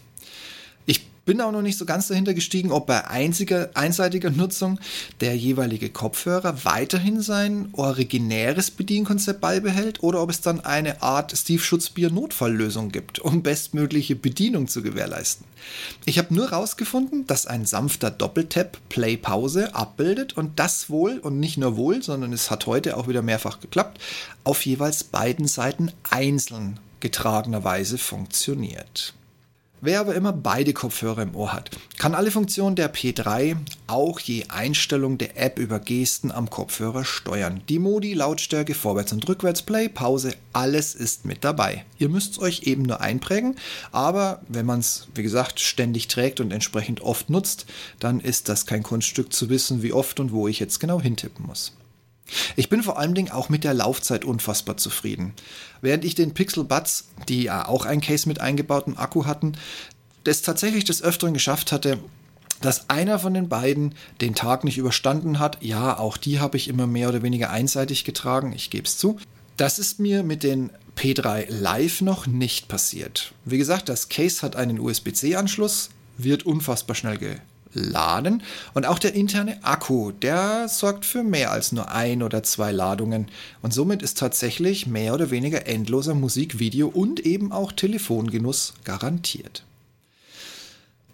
bin 1.30 1.42
auch 1.42 1.52
noch 1.52 1.62
nicht 1.62 1.78
so 1.78 1.86
ganz 1.86 2.08
dahinter 2.08 2.34
gestiegen, 2.34 2.72
ob 2.72 2.88
bei 2.88 3.08
einziger, 3.08 3.70
einseitiger 3.76 4.32
Nutzung 4.32 4.80
der 5.22 5.38
jeweilige 5.38 5.92
Kopfhörer 5.92 6.66
weiterhin 6.66 7.22
sein 7.22 7.70
originäres 7.74 8.72
Bedienkonzept 8.72 9.40
beibehält 9.40 10.02
oder 10.02 10.24
ob 10.24 10.32
es 10.32 10.42
dann 10.42 10.62
eine 10.62 11.04
Art 11.04 11.32
Steve 11.38 11.62
Schutzbier 11.62 12.10
Notfalllösung 12.10 12.92
gibt, 12.92 13.20
um 13.20 13.44
bestmögliche 13.44 14.16
Bedienung 14.16 14.68
zu 14.68 14.82
gewährleisten. 14.82 15.46
Ich 16.04 16.18
habe 16.18 16.34
nur 16.34 16.50
herausgefunden, 16.50 17.28
dass 17.28 17.46
ein 17.46 17.68
sanfter 17.68 18.10
Doppeltap 18.10 18.80
Play 18.90 19.16
Pause 19.16 19.76
abbildet 19.76 20.36
und 20.36 20.58
das 20.58 20.90
wohl 20.90 21.20
und 21.20 21.40
nicht 21.40 21.60
nur 21.60 21.78
wohl, 21.78 22.02
sondern 22.02 22.34
es 22.34 22.50
hat 22.50 22.66
heute 22.66 22.98
auch 22.98 23.08
wieder 23.08 23.22
mehrfach 23.22 23.60
geklappt, 23.60 24.02
auf 24.44 24.66
jeweils 24.66 25.04
beiden 25.04 25.48
Seiten 25.48 25.92
einzeln 26.10 26.80
getragenerweise 27.02 28.00
funktioniert. 28.00 29.14
Wer 29.82 30.02
aber 30.02 30.14
immer 30.14 30.34
beide 30.34 30.74
Kopfhörer 30.74 31.22
im 31.22 31.36
Ohr 31.36 31.54
hat, 31.54 31.72
kann 31.98 32.14
alle 32.14 32.32
Funktionen 32.32 32.76
der 32.76 32.94
P3 32.94 33.56
auch 33.88 34.20
je 34.20 34.44
Einstellung 34.50 35.18
der 35.18 35.42
App 35.42 35.58
über 35.58 35.80
Gesten 35.80 36.34
am 36.34 36.50
Kopfhörer 36.50 37.06
steuern. 37.06 37.62
Die 37.70 37.80
Modi, 37.80 38.14
Lautstärke, 38.14 38.74
Vorwärts- 38.74 39.14
und 39.14 39.30
Rückwärts, 39.30 39.62
Play, 39.62 39.88
Pause, 39.88 40.36
alles 40.52 40.96
ist 40.96 41.24
mit 41.24 41.46
dabei. 41.46 41.86
Ihr 41.98 42.10
müsst 42.10 42.34
es 42.34 42.40
euch 42.40 42.64
eben 42.64 42.84
nur 42.84 43.00
einprägen, 43.00 43.56
aber 43.94 44.42
wenn 44.50 44.66
man 44.66 44.80
es, 44.80 45.08
wie 45.16 45.24
gesagt, 45.24 45.62
ständig 45.62 46.10
trägt 46.10 46.42
und 46.42 46.52
entsprechend 46.52 47.00
oft 47.00 47.30
nutzt, 47.30 47.66
dann 48.00 48.20
ist 48.20 48.50
das 48.50 48.66
kein 48.66 48.84
Kunststück 48.84 49.32
zu 49.32 49.50
wissen, 49.50 49.82
wie 49.82 49.94
oft 49.94 50.20
und 50.20 50.34
wo 50.34 50.50
ich 50.50 50.60
jetzt 50.60 50.82
genau 50.82 51.00
hintippen 51.00 51.46
muss. 51.46 51.72
Ich 52.56 52.70
bin 52.70 52.84
vor 52.84 52.98
allen 52.98 53.16
Dingen 53.16 53.32
auch 53.32 53.50
mit 53.50 53.64
der 53.64 53.74
Laufzeit 53.74 54.26
unfassbar 54.26 54.78
zufrieden. 54.78 55.34
Während 55.82 56.06
ich 56.06 56.16
den 56.16 56.34
Pixel 56.34 56.64
Buds, 56.64 57.10
die 57.28 57.44
ja 57.44 57.68
auch 57.68 57.86
ein 57.86 58.02
Case 58.02 58.28
mit 58.28 58.42
eingebautem 58.42 58.98
Akku 58.98 59.26
hatten, 59.26 59.54
das 60.24 60.42
tatsächlich 60.42 60.84
des 60.84 61.02
Öfteren 61.02 61.34
geschafft 61.34 61.72
hatte, 61.72 62.00
dass 62.62 62.90
einer 62.90 63.20
von 63.20 63.34
den 63.34 63.50
beiden 63.50 63.96
den 64.22 64.36
Tag 64.36 64.64
nicht 64.64 64.78
überstanden 64.78 65.40
hat. 65.40 65.58
Ja, 65.62 65.98
auch 65.98 66.18
die 66.18 66.40
habe 66.40 66.58
ich 66.58 66.68
immer 66.68 66.88
mehr 66.88 67.10
oder 67.10 67.22
weniger 67.22 67.50
einseitig 67.50 68.04
getragen, 68.04 68.54
ich 68.54 68.70
gebe 68.70 68.86
es 68.86 68.98
zu. 68.98 69.18
Das 69.58 69.80
ist 69.80 70.00
mir 70.00 70.24
mit 70.24 70.44
den 70.44 70.72
P3 70.96 71.46
Live 71.50 72.02
noch 72.02 72.28
nicht 72.28 72.68
passiert. 72.68 73.34
Wie 73.46 73.58
gesagt, 73.58 73.90
das 73.90 74.10
Case 74.10 74.42
hat 74.42 74.56
einen 74.56 74.80
USB-C-Anschluss, 74.80 75.90
wird 76.18 76.46
unfassbar 76.46 76.96
schnell 76.96 77.18
laden. 77.74 78.44
Und 78.74 78.86
auch 78.86 79.00
der 79.00 79.14
interne 79.14 79.64
Akku, 79.64 80.12
der 80.12 80.68
sorgt 80.68 81.06
für 81.06 81.24
mehr 81.24 81.52
als 81.52 81.72
nur 81.72 81.92
ein 81.92 82.24
oder 82.24 82.44
zwei 82.44 82.72
Ladungen. 82.72 83.28
Und 83.62 83.74
somit 83.74 84.02
ist 84.02 84.18
tatsächlich 84.18 84.88
mehr 84.88 85.14
oder 85.14 85.32
weniger 85.32 85.68
endloser 85.68 86.16
Musik, 86.16 86.60
Video 86.60 86.88
und 86.88 87.20
eben 87.20 87.52
auch 87.52 87.72
Telefongenuss 87.72 88.74
garantiert. 88.84 89.64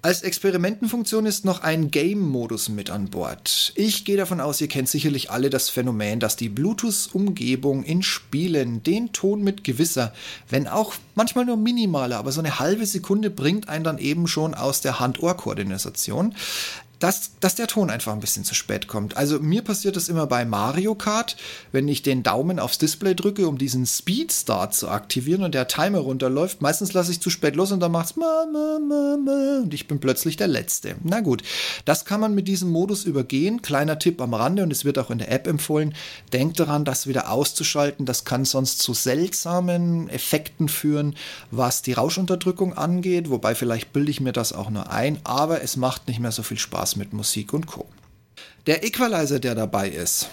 Als 0.05 0.21
Experimentenfunktion 0.21 1.25
ist 1.25 1.45
noch 1.45 1.63
ein 1.63 1.89
Game-Modus 1.89 2.69
mit 2.69 2.91
an 2.91 3.09
Bord. 3.09 3.73
Ich 3.73 4.05
gehe 4.05 4.17
davon 4.17 4.39
aus, 4.39 4.61
ihr 4.61 4.67
kennt 4.67 4.87
sicherlich 4.87 5.31
alle 5.31 5.49
das 5.49 5.69
Phänomen, 5.69 6.19
dass 6.19 6.35
die 6.35 6.47
Bluetooth-Umgebung 6.47 7.81
in 7.81 8.03
Spielen 8.03 8.83
den 8.83 9.13
Ton 9.13 9.41
mit 9.41 9.63
gewisser, 9.63 10.13
wenn 10.47 10.67
auch 10.67 10.93
manchmal 11.15 11.45
nur 11.45 11.57
minimaler, 11.57 12.17
aber 12.19 12.31
so 12.31 12.39
eine 12.39 12.59
halbe 12.59 12.85
Sekunde 12.85 13.31
bringt 13.31 13.67
einen 13.67 13.83
dann 13.83 13.97
eben 13.97 14.27
schon 14.27 14.53
aus 14.53 14.79
der 14.79 14.99
Hand-Ohr-Koordination. 14.99 16.35
Dass, 16.99 17.31
dass 17.39 17.55
der 17.55 17.67
Ton 17.67 17.89
einfach 17.89 18.13
ein 18.13 18.19
bisschen 18.19 18.43
zu 18.43 18.55
spät 18.55 18.87
kommt. 18.87 19.17
Also 19.17 19.39
mir 19.39 19.61
passiert 19.61 19.95
das 19.95 20.09
immer 20.09 20.27
bei 20.27 20.45
Mario 20.45 20.95
Kart, 20.95 21.37
wenn 21.71 21.87
ich 21.87 22.01
den 22.01 22.23
Daumen 22.23 22.59
aufs 22.59 22.77
Display 22.77 23.15
drücke, 23.15 23.47
um 23.47 23.57
diesen 23.57 23.85
Speed 23.85 24.31
Start 24.31 24.73
zu 24.73 24.89
aktivieren 24.89 25.43
und 25.43 25.53
der 25.53 25.67
Timer 25.67 25.99
runterläuft. 25.99 26.61
Meistens 26.61 26.93
lasse 26.93 27.11
ich 27.11 27.21
zu 27.21 27.29
spät 27.29 27.55
los 27.55 27.71
und 27.71 27.79
dann 27.79 27.91
macht's 27.91 28.15
ma, 28.15 28.45
ma, 28.51 28.79
ma, 28.79 29.17
ma, 29.17 29.61
und 29.63 29.73
ich 29.73 29.87
bin 29.87 29.99
plötzlich 29.99 30.37
der 30.37 30.47
Letzte. 30.47 30.95
Na 31.03 31.21
gut, 31.21 31.43
das 31.85 32.05
kann 32.05 32.19
man 32.19 32.33
mit 32.35 32.47
diesem 32.47 32.69
Modus 32.69 33.03
übergehen. 33.03 33.61
Kleiner 33.61 33.99
Tipp 33.99 34.21
am 34.21 34.33
Rande 34.33 34.63
und 34.63 34.71
es 34.71 34.85
wird 34.85 34.97
auch 34.99 35.11
in 35.11 35.19
der 35.19 35.31
App 35.31 35.47
empfohlen. 35.47 35.93
Denkt 36.33 36.59
daran, 36.59 36.85
das 36.85 37.07
wieder 37.07 37.31
auszuschalten. 37.31 38.05
Das 38.05 38.25
kann 38.25 38.45
sonst 38.45 38.79
zu 38.79 38.93
seltsamen 38.93 40.09
Effekten 40.09 40.69
führen, 40.69 41.15
was 41.51 41.81
die 41.81 41.93
Rauschunterdrückung 41.93 42.73
angeht. 42.73 43.29
Wobei 43.29 43.55
vielleicht 43.55 43.93
bilde 43.93 44.11
ich 44.11 44.21
mir 44.21 44.33
das 44.33 44.53
auch 44.53 44.69
nur 44.69 44.89
ein, 44.91 45.19
aber 45.23 45.61
es 45.61 45.77
macht 45.77 46.07
nicht 46.07 46.19
mehr 46.19 46.31
so 46.31 46.43
viel 46.43 46.57
Spaß 46.57 46.94
Mit 46.95 47.13
Musik 47.13 47.53
und 47.53 47.67
Co. 47.67 47.87
Der 48.67 48.83
Equalizer, 48.83 49.39
der 49.39 49.55
dabei 49.55 49.89
ist, 49.89 50.29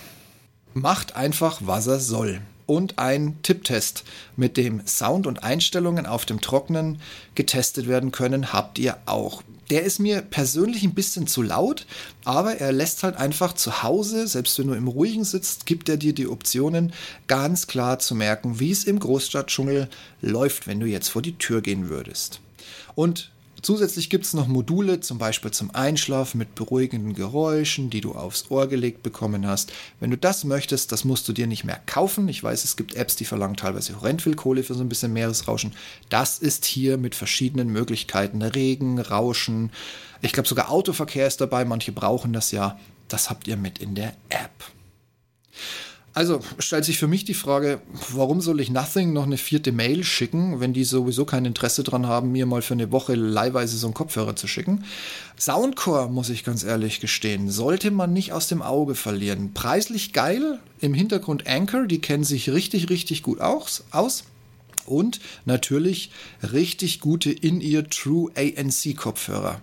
macht 0.75 1.17
einfach, 1.17 1.61
was 1.65 1.87
er 1.87 2.01
soll. 2.01 2.41
Und 2.67 2.99
ein 2.99 3.39
Tipptest, 3.43 4.05
mit 4.37 4.57
dem 4.57 4.87
Sound 4.87 5.27
und 5.27 5.43
Einstellungen 5.43 6.07
auf 6.07 6.25
dem 6.25 6.41
Trocknen 6.41 7.01
getestet 7.35 7.89
werden 7.89 8.13
können, 8.13 8.53
habt 8.53 8.79
ihr 8.79 8.97
auch. 9.05 9.43
Der 9.71 9.83
ist 9.83 9.99
mir 9.99 10.23
persönlich 10.23 10.83
ein 10.83 10.95
bisschen 10.95 11.27
zu 11.27 11.43
laut, 11.43 11.87
aber 12.25 12.57
er 12.57 12.73
lässt 12.73 13.03
halt 13.03 13.17
einfach 13.17 13.53
zu 13.55 13.83
Hause, 13.83 14.27
selbst 14.27 14.59
wenn 14.59 14.69
du 14.69 14.75
im 14.75 14.89
Ruhigen 14.89 15.25
sitzt, 15.25 15.67
gibt 15.67 15.89
er 15.89 15.97
dir 15.97 16.13
die 16.13 16.29
Optionen, 16.29 16.93
ganz 17.27 17.67
klar 17.67 17.99
zu 17.99 18.15
merken, 18.15 18.61
wie 18.61 18.71
es 18.71 18.85
im 18.85 18.99
Großstadtdschungel 18.99 19.89
läuft, 20.21 20.67
wenn 20.67 20.81
du 20.81 20.87
jetzt 20.87 21.09
vor 21.09 21.23
die 21.23 21.39
Tür 21.39 21.63
gehen 21.63 21.89
würdest. 21.89 22.41
Und 22.95 23.31
Zusätzlich 23.63 24.11
gibt 24.11 24.25
es 24.25 24.35
noch 24.35 24.49
Module, 24.49 24.99
zum 24.99 25.19
Beispiel 25.19 25.53
zum 25.53 25.73
Einschlafen 25.73 26.39
mit 26.39 26.57
beruhigenden 26.57 27.15
Geräuschen, 27.15 27.91
die 27.91 28.01
du 28.01 28.13
aufs 28.13 28.51
Ohr 28.51 28.67
gelegt 28.67 29.05
bekommen 29.05 29.47
hast. 29.47 29.73
Wenn 30.01 30.11
du 30.11 30.19
das 30.19 30.43
möchtest, 30.43 30.91
das 30.91 31.05
musst 31.05 31.29
du 31.29 31.33
dir 31.33 31.47
nicht 31.47 31.63
mehr 31.63 31.81
kaufen. 31.87 32.29
Ich 32.29 32.43
weiß, 32.43 32.65
es 32.65 32.77
gibt 32.77 32.95
Apps, 32.95 33.15
die 33.15 33.25
verlangen 33.25 33.57
teilweise 33.57 34.01
horrend 34.01 34.21
viel 34.21 34.35
Kohle 34.35 34.65
für 34.65 34.75
so 34.75 34.83
ein 34.83 34.89
bisschen 34.89 35.13
Meeresrauschen. 35.13 35.75
Das 36.09 36.41
ist 36.41 36.65
hier 36.65 36.99
mit 36.99 37.15
verschiedenen 37.15 37.69
Möglichkeiten. 37.69 38.43
Regen, 38.43 38.99
Rauschen. 38.99 39.71
Ich 40.23 40.33
glaube 40.33 40.49
sogar 40.49 40.71
Autoverkehr 40.71 41.29
ist 41.29 41.41
dabei. 41.41 41.65
Manche 41.65 41.93
brauchen 41.93 42.33
das 42.33 42.51
ja. 42.51 42.81
Das 43.07 43.31
habt 43.31 43.47
ihr 43.47 43.57
mit 43.57 43.79
in 43.79 43.95
der 43.95 44.15
App. 44.29 44.65
Also 46.15 46.41
stellt 46.59 46.85
sich 46.85 46.99
für 46.99 47.09
mich 47.09 47.25
die 47.25 47.33
Frage, 47.33 47.81
warum 48.11 48.43
soll 48.43 48.61
ich 48.61 48.71
Nothing 48.71 49.15
noch 49.15 49.25
eine 49.25 49.39
vierte 49.39 49.73
Mail 49.73 50.05
schicken, 50.05 50.61
wenn 50.61 50.75
die 50.75 50.85
sowieso 50.85 51.25
kein 51.25 51.47
Interesse 51.47 51.85
daran 51.85 52.07
haben, 52.07 52.33
mir 52.33 52.45
mal 52.45 52.61
für 52.61 52.75
eine 52.75 52.93
Woche 52.93 53.15
leihweise 53.15 53.79
so 53.79 53.87
einen 53.87 53.95
Kopfhörer 53.95 54.37
zu 54.37 54.47
schicken? 54.47 54.85
Soundcore, 55.39 56.11
muss 56.11 56.29
ich 56.29 56.45
ganz 56.45 56.65
ehrlich 56.65 57.01
gestehen, 57.01 57.51
sollte 57.51 57.91
man 57.91 58.13
nicht 58.13 58.33
aus 58.33 58.47
dem 58.47 58.61
Auge 58.61 58.95
verlieren. 58.95 59.55
Preislich 59.55 60.13
geil, 60.13 60.59
im 60.81 60.93
Hintergrund 60.93 61.47
Anchor, 61.47 61.87
die 61.87 62.01
kennen 62.01 62.25
sich 62.25 62.51
richtig, 62.51 62.91
richtig 62.91 63.23
gut 63.23 63.41
aus. 63.41 63.85
aus. 63.91 64.25
Und 64.85 65.21
natürlich 65.45 66.11
richtig 66.53 67.01
gute 67.01 67.31
In-Ear 67.31 67.89
True 67.89 68.31
ANC 68.37 68.97
Kopfhörer. 68.97 69.63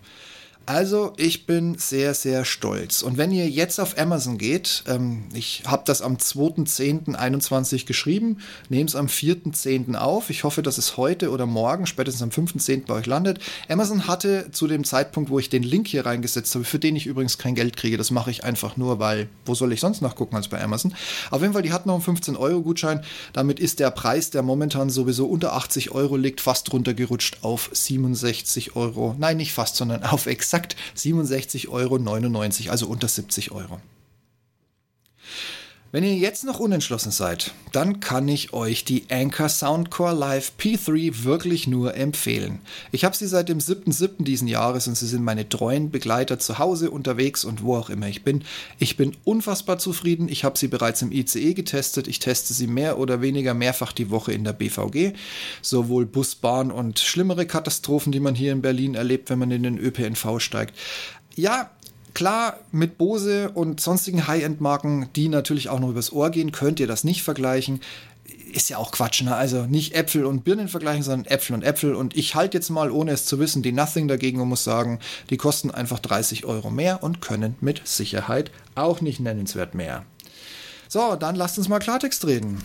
Also 0.70 1.14
ich 1.18 1.48
bin 1.48 1.80
sehr, 1.80 2.14
sehr 2.14 2.46
stolz. 2.46 3.02
Und 3.02 3.18
wenn 3.18 3.32
ihr 3.32 3.50
jetzt 3.50 3.80
auf 3.80 3.98
Amazon 3.98 4.38
geht, 4.38 4.84
ähm, 4.88 5.24
ich 5.34 5.64
habe 5.66 5.82
das 5.84 6.04
am 6.04 6.18
2.10.21 6.18 7.88
geschrieben, 7.88 8.38
nehme 8.70 8.86
es 8.86 8.96
am 8.96 9.08
4.10. 9.08 9.96
auf. 9.96 10.30
Ich 10.30 10.44
hoffe, 10.44 10.62
dass 10.62 10.78
es 10.78 10.96
heute 10.96 11.32
oder 11.32 11.48
morgen, 11.48 11.88
spätestens 11.88 12.22
am 12.22 12.30
5.10. 12.30 12.86
bei 12.86 12.94
euch 12.94 13.08
landet. 13.08 13.40
Amazon 13.68 14.06
hatte 14.06 14.52
zu 14.52 14.68
dem 14.68 14.84
Zeitpunkt, 14.84 15.32
wo 15.32 15.40
ich 15.40 15.50
den 15.50 15.64
Link 15.64 15.88
hier 15.88 16.06
reingesetzt 16.06 16.54
habe, 16.54 16.64
für 16.64 16.78
den 16.78 16.96
ich 16.96 17.08
übrigens 17.08 17.40
kein 17.40 17.56
Geld 17.56 17.76
kriege, 17.76 17.98
das 17.98 18.12
mache 18.12 18.30
ich 18.30 18.44
einfach 18.44 18.78
nur, 18.78 19.00
weil 19.00 19.28
wo 19.46 19.56
soll 19.56 19.74
ich 19.74 19.80
sonst 19.80 20.04
nachgucken 20.04 20.36
als 20.36 20.50
bei 20.50 20.62
Amazon. 20.62 20.94
Auf 21.32 21.42
jeden 21.42 21.54
Fall, 21.54 21.64
die 21.64 21.74
hat 21.74 21.88
noch 21.88 21.96
einen 21.96 22.18
15-Euro-Gutschein. 22.18 23.02
Damit 23.34 23.60
ist 23.60 23.80
der 23.80 23.90
Preis, 23.90 24.30
der 24.30 24.44
momentan 24.44 24.92
sowieso 24.92 25.26
unter 25.26 25.54
80 25.54 25.90
Euro 25.90 26.16
liegt, 26.16 26.42
fast 26.42 26.72
runtergerutscht 26.72 27.40
auf 27.42 27.72
67 27.74 28.76
Euro. 28.76 29.16
Nein, 29.18 29.38
nicht 29.38 29.54
fast, 29.54 29.76
sondern 29.76 30.04
auf 30.04 30.28
exakt 30.28 30.59
exakt 30.60 30.76
67,99 30.96 31.70
Euro, 31.70 32.72
also 32.72 32.88
unter 32.88 33.08
70 33.08 33.52
Euro. 33.52 33.80
Wenn 35.92 36.04
ihr 36.04 36.14
jetzt 36.14 36.44
noch 36.44 36.60
unentschlossen 36.60 37.12
seid, 37.12 37.52
dann 37.72 38.00
kann 38.00 38.28
ich 38.28 38.54
euch 38.54 38.86
die 38.86 39.06
Anchor 39.10 39.50
Soundcore 39.50 40.14
Live 40.14 40.52
P3 40.60 41.24
wirklich 41.24 41.66
nur 41.66 41.96
empfehlen. 41.96 42.60
Ich 42.92 43.06
habe 43.06 43.18
sie 43.18 43.26
seit 43.26 43.50
dem 43.50 43.58
7.7. 43.58 44.24
diesen 44.24 44.48
Jahres 44.48 44.88
und 44.88 44.94
sie 44.94 45.08
sind 45.08 45.24
meine 45.24 45.50
treuen 45.50 45.90
Begleiter 45.90 46.38
zu 46.38 46.60
Hause, 46.60 46.92
unterwegs 46.92 47.44
und 47.44 47.64
wo 47.64 47.76
auch 47.76 47.90
immer 47.90 48.08
ich 48.08 48.24
bin. 48.24 48.44
Ich 48.78 48.98
bin 48.98 49.18
unfassbar 49.24 49.80
zufrieden. 49.80 50.30
Ich 50.30 50.44
habe 50.44 50.60
sie 50.60 50.68
bereits 50.68 51.02
im 51.02 51.12
ICE 51.12 51.56
getestet. 51.56 52.08
Ich 52.08 52.20
teste 52.20 52.54
sie 52.54 52.68
mehr 52.68 53.00
oder 53.00 53.22
weniger 53.22 53.56
mehrfach 53.56 53.92
die 53.92 54.12
Woche 54.12 54.32
in 54.32 54.44
der 54.44 54.54
BVG. 54.54 55.14
Sowohl 55.64 56.06
Bus, 56.06 56.36
Bahn 56.36 56.70
und 56.70 57.00
schlimmere 57.00 57.48
Katastrophen, 57.48 58.12
die 58.12 58.20
man 58.20 58.36
hier 58.36 58.52
in 58.52 58.62
Berlin 58.62 58.94
erlebt, 58.94 59.32
wenn 59.32 59.40
man 59.40 59.50
in 59.50 59.64
den 59.64 59.80
ÖPNV 59.80 60.40
steigt. 60.40 60.76
Ja, 61.36 61.72
Klar, 62.14 62.60
mit 62.72 62.98
Bose 62.98 63.52
und 63.52 63.80
sonstigen 63.80 64.28
High-End-Marken, 64.28 65.10
die 65.16 65.30
natürlich 65.30 65.70
auch 65.70 65.80
noch 65.80 65.90
übers 65.90 66.12
Ohr 66.12 66.30
gehen, 66.30 66.52
könnt 66.52 66.80
ihr 66.80 66.88
das 66.88 67.04
nicht 67.04 67.24
vergleichen. 67.24 67.82
Ist 68.52 68.70
ja 68.70 68.78
auch 68.78 68.92
Quatsch, 68.92 69.22
ne? 69.22 69.36
Also 69.36 69.66
nicht 69.66 69.94
Äpfel 69.94 70.26
und 70.26 70.44
Birnen 70.44 70.68
vergleichen, 70.68 71.04
sondern 71.04 71.32
Äpfel 71.32 71.54
und 71.54 71.64
Äpfel. 71.64 71.94
Und 71.94 72.18
ich 72.18 72.36
halte 72.36 72.58
jetzt 72.58 72.70
mal, 72.70 72.90
ohne 72.90 73.12
es 73.12 73.26
zu 73.26 73.40
wissen, 73.40 73.62
die 73.62 73.72
Nothing 73.72 74.08
dagegen 74.08 74.42
und 74.42 74.50
muss 74.50 74.64
sagen, 74.64 75.00
die 75.30 75.38
kosten 75.38 75.70
einfach 75.72 76.00
30 76.00 76.46
Euro 76.46 76.72
mehr 76.72 77.04
und 77.04 77.22
können 77.22 77.56
mit 77.62 77.88
Sicherheit 77.88 78.52
auch 78.76 79.02
nicht 79.02 79.20
nennenswert 79.20 79.76
mehr. 79.76 80.06
So, 80.88 81.16
dann 81.16 81.36
lasst 81.36 81.60
uns 81.60 81.70
mal 81.70 81.78
Klartext 81.78 82.26
reden. 82.26 82.64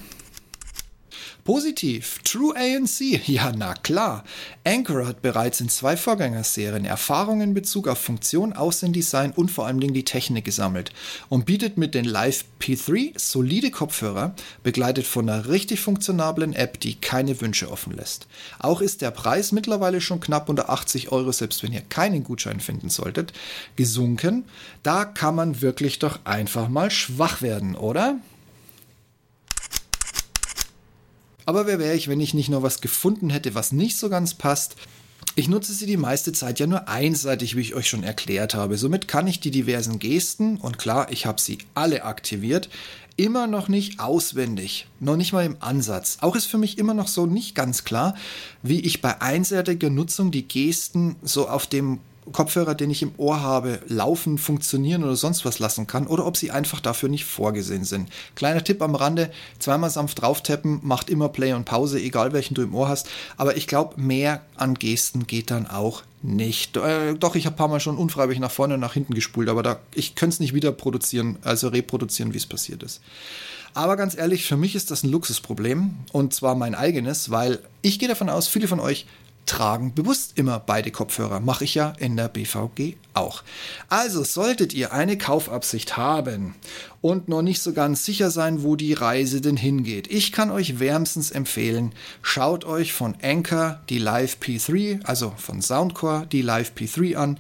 Positiv. 1.45 2.21
True 2.25 2.55
ANC. 2.57 3.29
Ja, 3.29 3.53
na 3.55 3.75
klar. 3.75 4.25
Anchor 4.65 5.07
hat 5.07 5.21
bereits 5.21 5.61
in 5.61 5.69
zwei 5.69 5.95
Vorgängerserien 5.95 6.87
Erfahrungen 6.87 7.43
in 7.43 7.55
Bezug 7.55 7.87
auf 7.87 7.99
Funktion, 7.99 8.55
Außendesign 8.55 9.33
und 9.33 9.51
vor 9.51 9.67
allem 9.67 9.79
die 9.81 10.05
Technik 10.05 10.47
gesammelt 10.47 10.91
und 11.29 11.45
bietet 11.45 11.77
mit 11.77 11.95
den 11.95 12.07
Live 12.07 12.47
P3 12.61 13.13
solide 13.19 13.71
Kopfhörer, 13.71 14.35
begleitet 14.63 15.07
von 15.07 15.29
einer 15.29 15.47
richtig 15.51 15.81
funktionablen 15.81 16.55
App, 16.55 16.81
die 16.81 16.95
keine 16.95 17.39
Wünsche 17.43 17.71
offen 17.71 17.95
lässt. 17.95 18.27
Auch 18.59 18.81
ist 18.81 19.03
der 19.03 19.11
Preis 19.11 19.53
mittlerweile 19.53 20.01
schon 20.01 20.21
knapp 20.21 20.49
unter 20.49 20.71
80 20.71 21.13
Euro, 21.13 21.31
selbst 21.31 21.63
wenn 21.63 21.75
ihr 21.75 21.83
keinen 21.83 22.25
Gutschein 22.25 22.61
finden 22.61 22.89
solltet, 22.89 23.35
gesunken. 23.77 24.45
Da 24.83 25.05
kann 25.05 25.35
man 25.35 25.61
wirklich 25.61 25.99
doch 25.99 26.21
einfach 26.25 26.71
mal 26.71 26.91
schwach 26.91 27.43
werden, 27.43 27.77
oder? 27.77 28.17
Aber 31.47 31.67
wer 31.67 31.79
wäre 31.79 31.95
ich, 31.95 32.09
wenn 32.09 32.21
ich 32.21 32.35
nicht 32.35 32.49
noch 32.49 32.63
was 32.63 32.81
gefunden 32.81 33.31
hätte, 33.31 33.55
was 33.55 33.73
nicht 33.73 33.97
so 33.97 34.09
ganz 34.09 34.35
passt? 34.35 34.77
Ich 35.37 35.49
nutze 35.49 35.73
sie 35.73 35.87
die 35.87 35.97
meiste 35.97 36.33
Zeit 36.33 36.61
ja 36.61 36.67
nur 36.67 36.89
einseitig, 36.89 37.57
wie 37.57 37.61
ich 37.61 37.75
euch 37.75 37.89
schon 37.89 38.05
erklärt 38.05 38.55
habe. 38.55 38.79
Somit 38.79 39.09
kann 39.09 39.27
ich 39.27 39.41
die 39.41 39.51
diversen 39.51 39.99
Gesten, 39.99 40.59
und 40.59 40.79
klar, 40.79 41.11
ich 41.11 41.27
habe 41.27 41.41
sie 41.41 41.59
alle 41.75 42.05
aktiviert, 42.05 42.69
immer 43.17 43.47
noch 43.47 43.69
nicht 43.69 44.01
auswendig, 44.01 44.87
noch 45.01 45.17
nicht 45.17 45.33
mal 45.33 45.45
im 45.45 45.57
Ansatz. 45.61 46.19
Auch 46.21 46.37
ist 46.37 46.47
für 46.47 46.59
mich 46.59 46.79
immer 46.79 46.95
noch 46.95 47.09
so 47.09 47.27
nicht 47.27 47.55
ganz 47.55 47.85
klar, 47.85 48.15
wie 48.63 48.81
ich 48.81 49.01
bei 49.01 49.21
einseitiger 49.21 49.91
Nutzung 49.91 50.31
die 50.31 50.47
Gesten 50.47 51.17
so 51.23 51.49
auf 51.49 51.67
dem 51.67 52.01
Kopfhörer, 52.33 52.75
den 52.75 52.91
ich 52.91 53.03
im 53.03 53.13
Ohr 53.17 53.41
habe, 53.41 53.81
laufen, 53.87 54.39
funktionieren 54.39 55.05
oder 55.05 55.17
sonst 55.17 55.45
was 55.45 55.59
lassen 55.59 55.87
kann 55.87 56.07
oder 56.07 56.27
ob 56.27 56.37
sie 56.37 56.51
einfach 56.51 56.81
dafür 56.81 57.09
nicht 57.09 57.25
vorgesehen 57.25 57.85
sind. 57.85 58.09
Kleiner 58.35 58.65
Tipp 58.65 58.81
am 58.83 58.95
Rande, 58.95 59.31
zweimal 59.59 59.91
sanft 59.91 60.23
drauf 60.23 60.43
tappen, 60.43 60.81
macht 60.83 61.11
immer 61.11 61.29
Play 61.29 61.53
und 61.53 61.65
Pause, 61.65 62.01
egal 62.01 62.33
welchen 62.33 62.55
du 62.55 62.63
im 62.63 62.75
Ohr 62.75 62.89
hast, 62.89 63.09
aber 63.37 63.57
ich 63.57 63.67
glaube, 63.67 64.01
mehr 64.01 64.43
an 64.57 64.75
Gesten 64.75 65.27
geht 65.27 65.51
dann 65.51 65.67
auch 65.67 66.03
nicht. 66.23 66.77
Äh, 66.77 67.15
doch, 67.15 67.35
ich 67.35 67.47
habe 67.47 67.55
ein 67.55 67.59
paar 67.59 67.69
Mal 67.69 67.81
schon 67.81 67.99
unfreiwillig 67.99 68.41
nach 68.41 68.51
vorne 68.51 68.75
und 68.75 68.81
nach 68.81 68.95
hinten 68.95 69.15
gespult, 69.15 69.49
aber 69.49 69.63
da, 69.63 69.81
ich 69.95 70.15
könnte 70.15 70.35
es 70.35 70.41
nicht 70.41 70.55
wieder 70.55 70.73
produzieren, 70.73 71.39
also 71.43 71.69
reproduzieren, 71.69 72.33
wie 72.33 72.39
es 72.39 72.47
passiert 72.47 72.83
ist. 72.83 73.01
Aber 73.75 73.97
ganz 73.97 74.17
ehrlich, 74.17 74.47
für 74.47 74.57
mich 74.57 74.77
ist 74.77 74.93
das 74.93 75.03
ein 75.03 75.11
Luxusproblem 75.11 75.97
und 76.13 76.33
zwar 76.33 76.55
mein 76.55 76.77
eigenes, 76.77 77.31
weil 77.31 77.59
ich 77.83 77.99
gehe 77.99 78.09
davon 78.09 78.31
aus, 78.31 78.47
viele 78.47 78.69
von 78.69 78.79
euch 78.79 79.07
tragen 79.47 79.95
bewusst 79.95 80.33
immer 80.37 80.59
beide 80.59 80.91
Kopfhörer. 80.91 81.41
Mache 81.41 81.65
ich 81.65 81.75
ja 81.75 81.93
in 81.99 82.17
der 82.17 82.29
BVG 82.29 82.95
auch. 83.15 83.43
Also 83.89 84.25
solltet 84.25 84.73
ihr 84.75 84.93
eine 84.93 85.19
Kaufabsicht 85.19 85.97
haben 85.97 86.55
und 87.01 87.29
noch 87.29 87.43
nicht 87.43 87.63
so 87.63 87.73
ganz 87.73 88.05
sicher 88.05 88.31
sein, 88.31 88.63
wo 88.63 88.77
die 88.77 88.93
Reise 88.93 89.41
denn 89.41 89.57
hingeht. 89.57 90.11
Ich 90.11 90.33
kann 90.33 90.51
euch 90.51 90.79
wärmstens 90.81 91.31
empfehlen, 91.31 91.93
schaut 92.23 92.65
euch 92.65 92.93
von 92.93 93.15
Anchor 93.23 93.81
die 93.89 93.99
Live 93.99 94.39
P3, 94.41 95.05
also 95.05 95.33
von 95.37 95.63
Soundcore 95.63 96.27
die 96.31 96.43
Live 96.43 96.73
P3 96.77 97.17
an. 97.17 97.39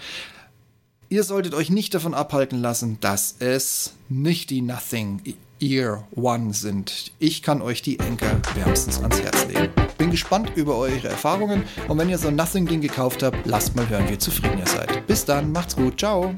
Ihr 1.08 1.24
solltet 1.24 1.54
euch 1.54 1.70
nicht 1.70 1.94
davon 1.94 2.14
abhalten 2.14 2.60
lassen, 2.60 2.98
dass 3.00 3.36
es 3.38 3.94
nicht 4.08 4.50
die 4.50 4.62
Nothing 4.62 5.20
Ear 5.64 6.06
One 6.14 6.52
sind. 6.52 7.12
Ich 7.18 7.42
kann 7.42 7.62
euch 7.62 7.80
die 7.80 7.98
Anchor 8.00 8.40
wärmstens 8.54 9.00
ans 9.00 9.20
Herz 9.22 9.46
legen. 9.46 9.72
Bin 9.96 10.10
gespannt 10.10 10.52
über 10.56 10.76
eure 10.76 11.08
Erfahrungen 11.08 11.64
und 11.88 11.98
wenn 11.98 12.10
ihr 12.10 12.18
so 12.18 12.28
ein 12.28 12.36
Nothing-Ding 12.36 12.82
gekauft 12.82 13.22
habt, 13.22 13.46
lasst 13.46 13.74
mal 13.74 13.88
hören, 13.88 14.08
wie 14.08 14.18
zufrieden 14.18 14.58
ihr 14.58 14.66
seid. 14.66 15.06
Bis 15.06 15.24
dann, 15.24 15.52
macht's 15.52 15.76
gut, 15.76 15.98
ciao! 15.98 16.34